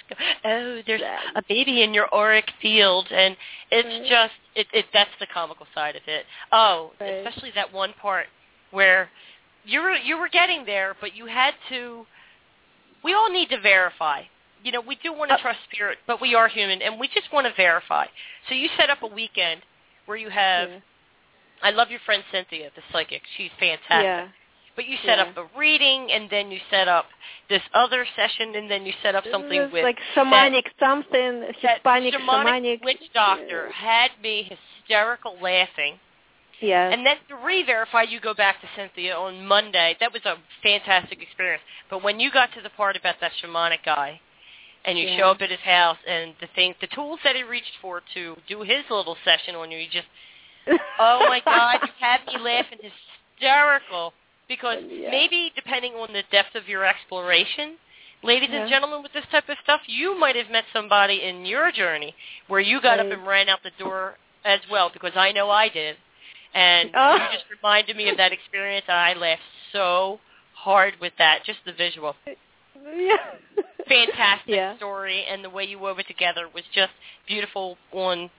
[0.44, 1.02] Oh, there's
[1.36, 3.36] a baby in your auric field, and
[3.70, 4.08] it's Right.
[4.08, 4.86] just it, it.
[4.92, 6.26] That's the comical side of it.
[6.50, 7.24] Oh, Right.
[7.24, 8.26] especially that one part
[8.72, 9.08] where
[9.64, 12.06] you were you were getting there, but you had to.
[13.04, 14.24] We all need to verify.
[14.64, 17.08] You know, we do want to Uh, trust spirit, but we are human, and we
[17.08, 18.06] just want to verify.
[18.48, 19.62] So you set up a weekend
[20.06, 20.70] where you have.
[20.70, 20.78] Yeah.
[21.60, 23.22] I love your friend Cynthia, the psychic.
[23.36, 24.04] She's fantastic.
[24.04, 24.28] Yeah.
[24.76, 25.24] But you set Yeah.
[25.24, 27.06] up a reading, and then you set up
[27.48, 32.14] this other session, and then you set up something with like shamanic something, that Hispanic
[32.14, 35.98] shamanic shamanic witch doctor had me hysterical laughing.
[36.60, 36.92] Yes.
[36.92, 39.96] And then to re-verify, you go back to Cynthia on Monday.
[40.00, 41.62] That was a fantastic experience.
[41.90, 44.20] But when you got to the part about that shamanic guy,
[44.84, 45.16] and you Yeah.
[45.18, 48.36] show up at his house, and the things, the tools that he reached for to
[48.46, 50.08] do his little session on you, you just,
[50.98, 54.12] oh my God, you had me laughing hysterical.
[54.48, 55.10] Because oh, Yeah.
[55.10, 57.76] maybe depending on the depth of your exploration,
[58.22, 58.60] ladies Yeah.
[58.62, 62.14] and gentlemen, with this type of stuff, you might have met somebody in your journey
[62.46, 65.68] where you got up and ran out the door as well, because I know I
[65.68, 65.96] did.
[66.54, 67.12] And Oh.
[67.16, 69.42] you just reminded me of that experience, and I laughed
[69.72, 70.18] so
[70.54, 72.16] hard with that, just the visual.
[72.26, 73.16] yeah.
[73.88, 74.76] Fantastic Yeah.
[74.76, 76.92] story, and the way you wove it together was just
[77.26, 78.30] beautiful on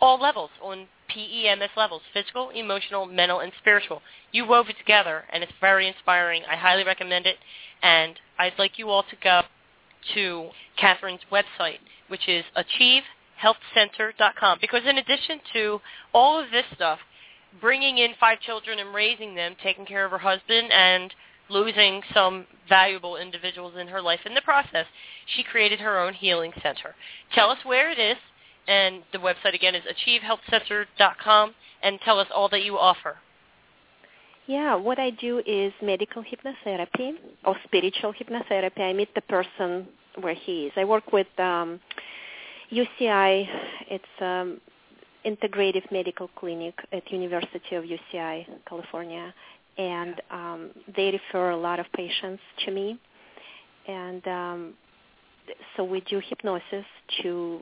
[0.00, 4.02] all levels, on PEMS levels, physical, emotional, mental, and spiritual.
[4.32, 6.44] You wove it together, and it's very inspiring.
[6.44, 7.38] I highly recommend it,
[7.82, 9.42] and I'd like you all to go
[10.14, 15.80] to Katherine's website, which is achievehealthcenter.com, because in addition to
[16.12, 16.98] all of this stuff,
[17.60, 21.14] bringing in five children and raising them, taking care of her husband, and
[21.50, 24.86] losing some valuable individuals in her life in the process,
[25.26, 26.94] she created her own healing center.
[27.34, 28.16] Tell us where it is,
[28.66, 33.16] and the website again is achievehealthcenter.com, and tell us all that you offer.
[34.46, 37.12] Yeah, what I do is medical hypnotherapy
[37.44, 38.80] or spiritual hypnotherapy.
[38.80, 39.86] I meet the person
[40.20, 40.72] where he is.
[40.74, 41.78] I work with um,
[42.72, 43.46] UCI.
[43.90, 44.58] It's um,
[45.26, 49.34] integrative medical clinic at University of UCI, California,
[49.78, 52.98] and um, they refer a lot of patients to me.
[53.86, 54.74] And um,
[55.76, 56.84] so we do hypnosis
[57.22, 57.60] to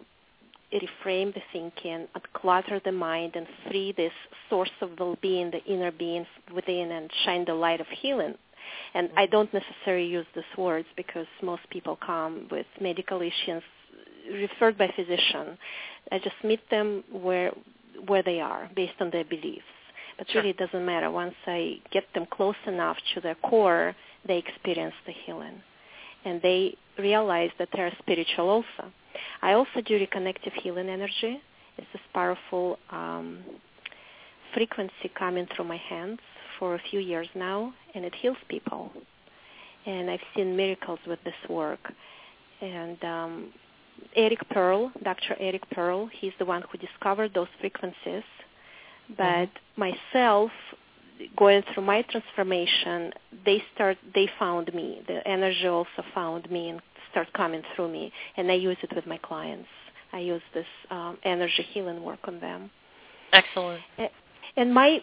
[0.72, 4.12] reframe the thinking, unclutter the mind, and free this
[4.50, 8.34] source of well-being, the inner being within, and shine the light of healing.
[8.94, 13.62] And I don't necessarily use these words because most people come with medical issues
[14.32, 15.56] referred by physician.
[16.10, 17.52] I just meet them where
[18.06, 19.64] where they are based on their beliefs.
[20.18, 20.40] But Sure.
[20.42, 21.10] really, it doesn't matter.
[21.10, 23.94] Once I get them close enough to their core,
[24.26, 25.62] they experience the healing,
[26.24, 28.92] and they realize that they are spiritual also.
[29.42, 31.40] I also do reconnective healing energy.
[31.78, 33.44] It's this powerful um,
[34.54, 36.20] frequency coming through my hands
[36.58, 38.90] for a few years now, and it heals people.
[39.84, 41.92] And I've seen miracles with this work.
[42.60, 43.52] And um,
[44.16, 45.36] Eric Pearl, Dr.
[45.38, 48.24] Eric Pearl, he's the one who discovered those frequencies.
[49.16, 50.50] But myself,
[51.36, 53.12] going through my transformation,
[53.44, 53.96] they start.
[54.14, 55.02] They found me.
[55.06, 56.80] The energy also found me and
[57.10, 59.68] start coming through me, and I use it with my clients.
[60.12, 62.70] I use this um, energy healing work on them.
[63.32, 63.82] Excellent.
[64.56, 65.00] And my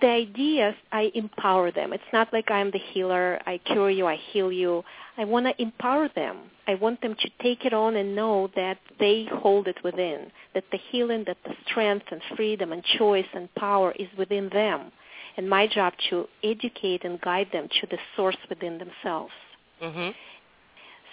[0.00, 1.92] the ideas, I empower them.
[1.92, 3.40] It's not like I'm the healer.
[3.46, 4.06] I cure you.
[4.06, 4.82] I heal you.
[5.18, 6.38] I want to empower them.
[6.66, 10.30] I want them to take it on and know that they hold it within.
[10.54, 14.92] That the healing, that the strength and freedom and choice and power is within them.
[15.36, 19.32] And my job to educate and guide them to the source within themselves.
[19.80, 20.14] Mhm.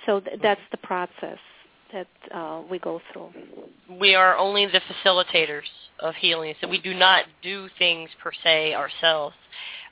[0.06, 1.40] So th- that's the process
[1.94, 3.30] that uh, we go through.
[4.00, 5.68] We are only the facilitators
[6.00, 9.36] of healing, so we do not do things per se ourselves.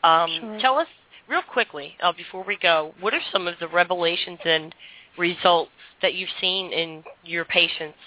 [0.04, 0.60] Um, Sure.
[0.60, 0.88] Tell us
[1.28, 4.74] real quickly uh, before we go, what are some of the revelations and
[5.18, 5.72] results
[6.02, 7.98] that you've seen in your patients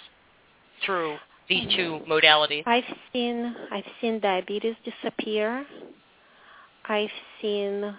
[0.85, 1.17] through
[1.49, 2.62] these two modalities?
[2.67, 5.67] I've seen I've seen diabetes disappear.
[6.89, 7.11] I've
[7.43, 7.95] seen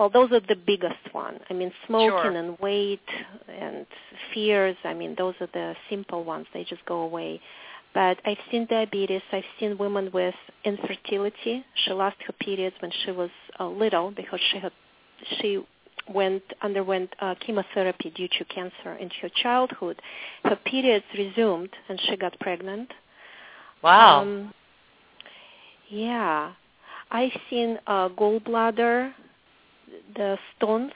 [0.00, 1.38] well, those are the biggest one.
[1.50, 2.30] I mean, smoking Sure.
[2.30, 3.06] and weight
[3.46, 3.86] and
[4.32, 4.74] fears.
[4.82, 6.46] I mean, those are the simple ones.
[6.54, 7.38] They just go away.
[7.92, 9.20] But I've seen diabetes.
[9.30, 11.62] I've seen women with infertility.
[11.74, 13.28] She lost her periods when she was
[13.58, 14.72] uh, little because she had
[15.38, 15.62] she
[16.08, 20.00] went underwent uh, chemotherapy due to cancer in her childhood.
[20.44, 22.90] Her periods resumed and she got pregnant.
[23.82, 24.22] Wow.
[24.22, 24.54] Um,
[25.90, 26.52] yeah,
[27.10, 29.12] I've seen uh, gallbladder,
[30.16, 30.92] the stones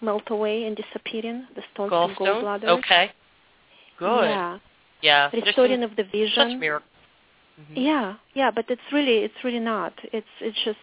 [0.00, 1.46] melt away and disappearing.
[1.56, 2.42] The stones from Gallstones?
[2.42, 2.64] gallbladder.
[2.78, 3.10] Okay.
[3.98, 4.24] Good.
[4.24, 4.58] Yeah,
[5.02, 5.30] Yeah.
[5.32, 6.60] Restoring of the such vision.
[6.60, 6.88] miracles.
[7.60, 7.76] Mhm.
[7.84, 9.92] Yeah, yeah, but it's really it's really not.
[10.12, 10.78] It's it's just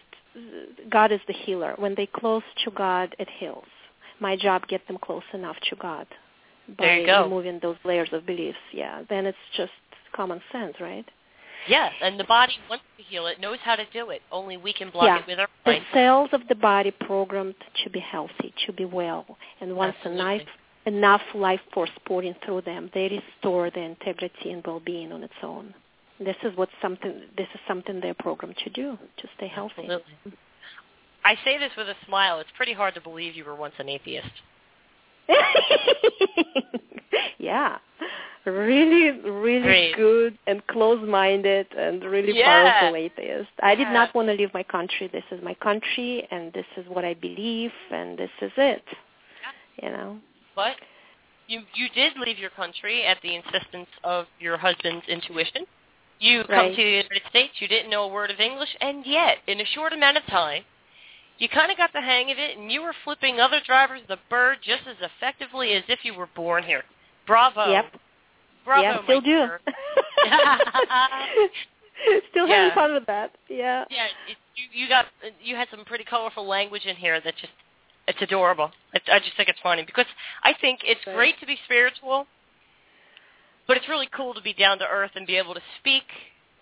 [0.90, 1.74] God is the healer.
[1.78, 3.64] When they close to God, it heals.
[4.20, 6.06] My job get them close enough to God
[6.68, 7.22] by There you go.
[7.24, 8.58] removing those layers of beliefs.
[8.72, 9.72] Yeah, then it's just
[10.12, 11.08] common sense, right?
[11.68, 14.22] Yes, and the body wants to heal it, knows how to do it.
[14.30, 15.18] Only we can block Yeah.
[15.18, 15.84] it with our mind.
[15.92, 19.26] The cells of the body programmed to be healthy, to be well,
[19.60, 20.34] and once Absolutely.
[20.36, 20.48] enough
[20.86, 25.74] enough life force pouring through them, they restore the integrity and well-being on its own.
[26.20, 27.22] This is what something.
[27.36, 29.82] This is something they're programmed to do to stay healthy.
[29.82, 30.12] Absolutely.
[31.24, 32.38] I say this with a smile.
[32.38, 34.30] It's pretty hard to believe you were once an atheist.
[37.38, 37.78] yeah,
[38.46, 39.96] really, really Great.
[39.96, 42.46] good and close-minded and really Yeah.
[42.46, 43.50] powerful atheist.
[43.62, 43.92] I did Yeah.
[43.92, 45.08] not want to leave my country.
[45.08, 48.86] This is my country, and this is what I believe, and this is it.
[49.82, 50.20] You know.
[50.54, 50.76] But
[51.48, 55.66] you you did leave your country at the insistence of your husband's intuition.
[56.18, 56.74] You come Right.
[56.74, 59.66] to the United States, you didn't know a word of English, and yet, in a
[59.66, 60.64] short amount of time,
[61.38, 64.16] you kind of got the hang of it, and you were flipping other drivers the
[64.30, 66.84] bird just as effectively as if you were born here.
[67.26, 67.70] Bravo.
[67.70, 67.92] Yep.
[68.66, 69.46] Bravo, yeah, still do.
[72.30, 72.54] still Yeah.
[72.54, 73.30] having fun with that.
[73.48, 73.84] Yeah.
[73.88, 75.06] Yeah, it, you, you got
[75.42, 77.52] you had some pretty colorful language in here that just
[78.08, 78.70] it's adorable.
[78.92, 80.06] I, I just think it's funny because
[80.42, 81.16] I think it's Right.
[81.16, 82.26] great to be spiritual,
[83.66, 86.04] but it's really cool to be down to earth and be able to speak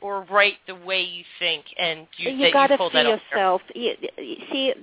[0.05, 3.63] or write the way you think and you, you that gotta you that yourself.
[3.75, 4.75] You, you see,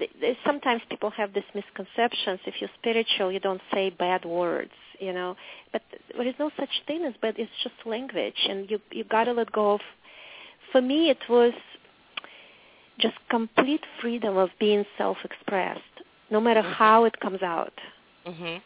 [0.44, 2.40] sometimes people have these misconceptions.
[2.48, 5.36] If you're spiritual, you don't say bad words, you know.
[5.72, 5.84] But
[6.18, 7.36] there is no such thing as bad.
[7.38, 9.82] It's just language, and you you gotta let go of.
[10.72, 11.54] For me, it was
[12.98, 15.96] just complete freedom of being self-expressed,
[16.32, 16.74] no matter Mhm.
[16.74, 17.74] how it comes out.
[18.26, 18.62] Mhm.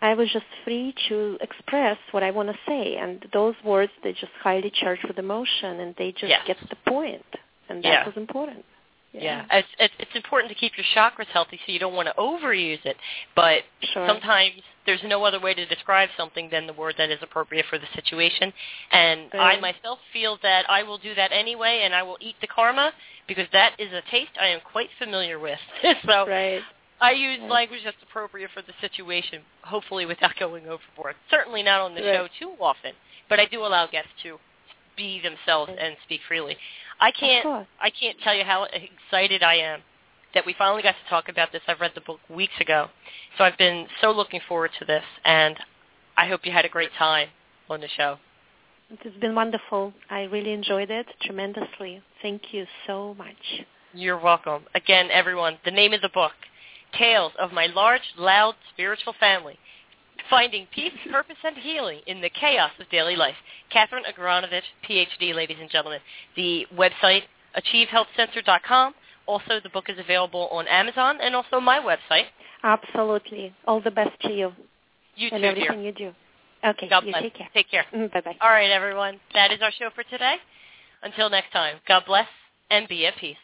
[0.00, 4.12] I was just free to express what I want to say, and those words they
[4.12, 6.46] just highly charged with emotion, and they just Yes.
[6.46, 7.26] get the point,
[7.68, 8.04] and that Yeah.
[8.06, 8.64] was important.
[9.12, 12.14] Yeah, It's, it's it's important to keep your chakras healthy, so you don't want to
[12.14, 12.96] overuse it.
[13.34, 14.06] But Sure.
[14.06, 17.78] sometimes there's no other way to describe something than the word that is appropriate for
[17.78, 18.52] the situation.
[18.92, 22.46] And I myself feel that I will do that anyway, and I will eat the
[22.46, 22.92] karma
[23.26, 25.58] because that is a taste I am quite familiar with.
[26.06, 26.62] so Right.
[27.00, 27.50] I use Right.
[27.50, 31.16] language that's appropriate for the situation, hopefully without going overboard.
[31.30, 32.14] Certainly not on the Right.
[32.14, 32.94] show too often,
[33.28, 34.38] but I do allow guests to
[34.96, 36.56] be themselves and speak freely.
[37.00, 39.82] I can't I can't tell you how excited I am
[40.34, 41.62] that we finally got to talk about this.
[41.68, 42.88] I've read the book weeks ago.
[43.36, 45.56] So I've been so looking forward to this and
[46.16, 47.28] I hope you had a great time
[47.70, 48.18] on the show.
[48.90, 49.92] It has been wonderful.
[50.10, 52.02] I really enjoyed it tremendously.
[52.22, 53.62] Thank you so much.
[53.92, 54.64] You're welcome.
[54.74, 56.32] Again, everyone, the name of the book,
[56.96, 59.58] Tales of My Large, Loud Spiritual Family,
[60.30, 63.34] Finding Peace, Purpose, and Healing in the Chaos of Daily Life.
[63.70, 66.00] Katherine Agranovich, PhD, ladies and gentlemen.
[66.36, 67.22] The website,
[67.56, 68.94] achievehealthcenter.com.
[69.26, 72.24] Also, the book is available on Amazon and also my website.
[72.62, 73.52] Absolutely.
[73.66, 74.52] All the best to you
[75.16, 75.82] You and too, everything dear.
[75.82, 76.12] you do.
[76.66, 76.88] Okay.
[76.88, 77.22] God you bless.
[77.22, 77.48] take care.
[77.54, 77.84] Take care.
[77.94, 78.36] Mm, bye bye.
[78.40, 79.20] All right, everyone.
[79.34, 80.36] That is our show for today.
[81.02, 82.26] Until next time, God bless
[82.70, 83.36] and be at peace.